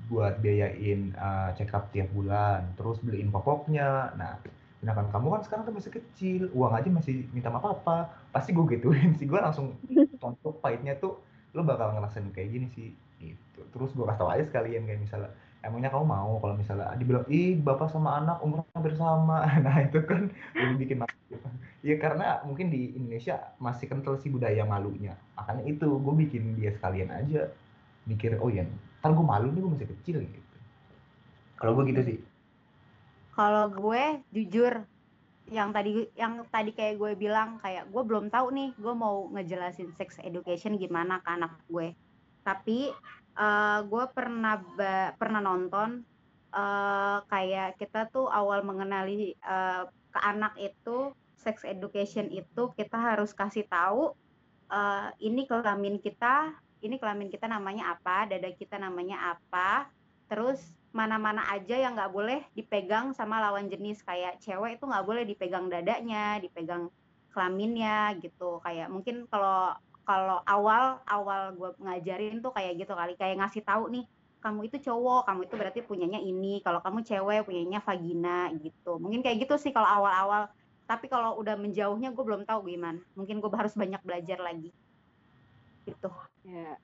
[0.09, 4.13] buat biayain eh, check up tiap bulan terus beliin popoknya?
[4.17, 4.41] Nah
[4.81, 8.09] sedangkan kamu kan sekarang tuh masih kecil uang aja masih minta sama papa.
[8.33, 9.77] Pasti gue gituin sih gue langsung
[10.21, 11.21] contoh pahitnya tuh
[11.53, 12.89] lo bakal ngerasain kayak gini sih
[13.21, 13.61] gitu.
[13.69, 15.29] Terus gue kasih tau aja sekalian kayak misalnya
[15.63, 19.47] emangnya kamu mau kalau misalnya dibilang ih bapak sama anak umurnya hampir sama.
[19.63, 21.15] Nah itu kan lebih bikin malu
[21.83, 25.15] ya karena mungkin di Indonesia masih kental sih budaya malunya.
[25.39, 27.51] Makanya itu gue bikin dia sekalian aja
[28.03, 28.67] mikir oh ya
[28.99, 30.57] ntar gue malu nih gue masih kecil gitu.
[31.59, 32.19] Kalau gue gitu sih.
[33.35, 34.03] Kalau gue
[34.35, 34.83] jujur
[35.51, 39.91] yang tadi yang tadi kayak gue bilang kayak gue belum tahu nih gue mau ngejelasin
[39.95, 41.91] sex education gimana ke anak gue.
[42.43, 42.91] Tapi
[43.37, 46.03] eh, gue pernah ba- pernah nonton
[46.53, 53.33] eh, kayak kita tuh awal mengenali eh, ke anak itu sex education itu kita harus
[53.35, 54.13] kasih tahu
[54.71, 56.53] eh, ini kelamin kita,
[56.83, 59.89] ini kelamin kita namanya apa, dada kita namanya apa,
[60.29, 60.59] terus
[60.93, 65.65] mana-mana aja yang nggak boleh dipegang sama lawan jenis kayak cewek itu nggak boleh dipegang
[65.65, 66.93] dadanya, dipegang
[67.33, 68.61] kelaminnya gitu.
[68.61, 69.73] Kayak mungkin kalau
[70.03, 74.05] kalau awal awal gue ngajarin tuh kayak gitu kali kayak ngasih tahu nih
[74.43, 76.59] kamu itu cowok, kamu itu berarti punyanya ini.
[76.59, 78.99] Kalau kamu cewek punyanya vagina gitu.
[78.99, 80.51] Mungkin kayak gitu sih kalau awal-awal.
[80.83, 82.99] Tapi kalau udah menjauhnya gue belum tahu gimana.
[83.15, 84.75] Mungkin gue harus banyak belajar lagi.
[85.87, 86.11] Gitu.
[86.43, 86.75] Ya,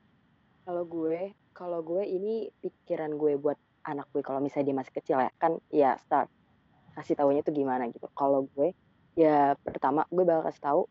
[0.64, 5.16] kalau gue, kalau gue ini pikiran gue buat anak gue kalau misalnya dia masih kecil
[5.20, 6.32] ya kan, ya start.
[6.90, 8.74] kasih taunya tuh gimana gitu kalau gue
[9.14, 10.82] ya pertama gue bakal kasih tahu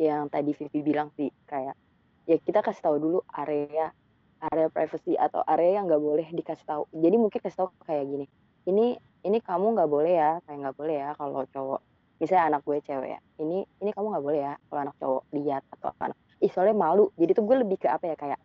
[0.00, 1.76] yang tadi Vivi bilang sih kayak
[2.24, 3.92] ya kita kasih tahu dulu area
[4.40, 6.88] area privacy atau area yang nggak boleh dikasih tahu.
[6.96, 8.26] Jadi mungkin kasih tahu kayak gini
[8.64, 8.96] ini
[9.28, 11.80] ini kamu nggak boleh ya kayak nggak boleh ya kalau cowok
[12.20, 15.62] misalnya anak gue cewek ya ini ini kamu nggak boleh ya kalau anak cowok lihat
[15.76, 16.16] atau apa.
[16.40, 17.12] Ih soalnya malu.
[17.20, 18.40] Jadi tuh gue lebih ke apa ya kayak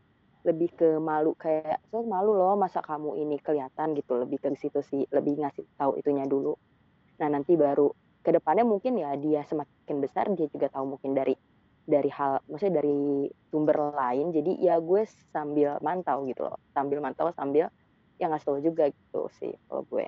[0.46, 4.84] lebih ke malu kayak so malu loh masa kamu ini kelihatan gitu lebih ke situ
[4.86, 6.60] sih lebih ngasih tahu itunya dulu.
[7.18, 7.90] Nah nanti baru
[8.26, 11.38] ke depannya mungkin ya dia semakin besar dia juga tahu mungkin dari
[11.86, 14.34] dari hal maksudnya dari sumber lain.
[14.34, 16.58] Jadi ya gue sambil mantau gitu loh.
[16.74, 17.70] Sambil mantau sambil
[18.18, 20.06] yang ngasih tahu juga gitu sih kalau gue.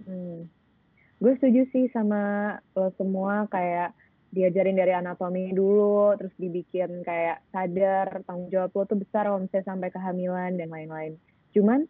[0.00, 0.48] Hmm.
[1.20, 3.92] gue setuju sih sama lo semua kayak
[4.32, 9.68] diajarin dari anatomi dulu terus dibikin kayak sadar tanggung jawab lo tuh besar kalau misalnya
[9.68, 11.20] sampai kehamilan dan lain-lain.
[11.52, 11.84] Cuman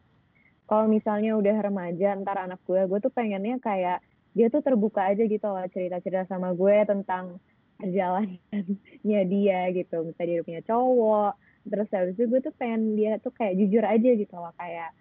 [0.67, 5.27] kalau misalnya udah remaja ntar anak gue gue tuh pengennya kayak dia tuh terbuka aja
[5.27, 7.43] gitu loh cerita-cerita sama gue tentang
[7.81, 10.07] perjalanannya dia gitu.
[10.07, 14.11] Misalnya dia punya cowok terus habis itu gue tuh pengen dia tuh kayak jujur aja
[14.17, 14.97] gitu loh kayak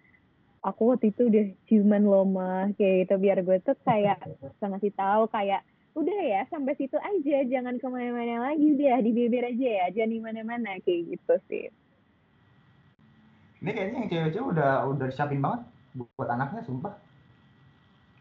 [0.60, 3.14] aku waktu itu udah ciuman loma kayak gitu.
[3.16, 4.20] Biar gue tuh kayak
[4.60, 9.42] ngasih tahu kayak udah ya sampai situ aja jangan ke mana-mana lagi udah di bibir
[9.42, 11.66] aja ya jangan di mana-mana kayak gitu sih.
[13.60, 16.94] Ini kayaknya yang cewek-cewek udah udah siapin banget buat anaknya sumpah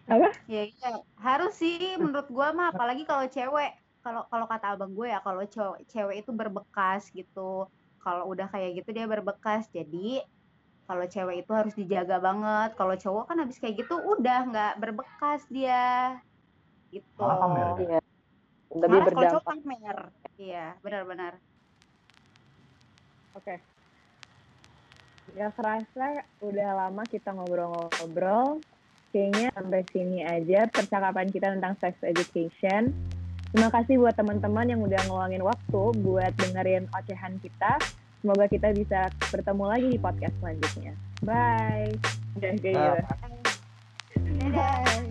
[0.10, 0.30] apa?
[0.50, 0.92] Ya iya.
[1.22, 3.72] Harus sih menurut gua mah apalagi kalau cewek.
[4.00, 7.68] Kalau kalau kata abang gue ya kalau cewek cewek itu berbekas gitu.
[8.00, 9.68] Kalau udah kayak gitu dia berbekas.
[9.70, 10.24] Jadi
[10.88, 12.80] kalau cewek itu harus dijaga banget.
[12.80, 16.16] Kalau cowok kan habis kayak gitu udah nggak berbekas dia.
[16.90, 17.20] Gitu.
[17.20, 17.68] Malah pamer?
[17.78, 18.00] Iya.
[18.70, 19.44] lebih Malah kalau cowok berdampak.
[19.68, 19.98] pamer.
[20.40, 21.34] Iya benar-benar.
[23.36, 23.56] Oke.
[25.38, 28.64] Ya kerasa udah lama kita ngobrol-ngobrol
[29.10, 32.94] kayaknya sampai sini aja percakapan kita tentang sex education.
[33.50, 37.82] Terima kasih buat teman-teman yang udah ngeluangin waktu buat dengerin ocehan kita.
[38.22, 40.94] Semoga kita bisa bertemu lagi di podcast selanjutnya.
[41.26, 41.96] Bye.
[42.38, 42.78] Dan gitu.
[42.78, 44.54] Bye.
[44.54, 45.08] Bye.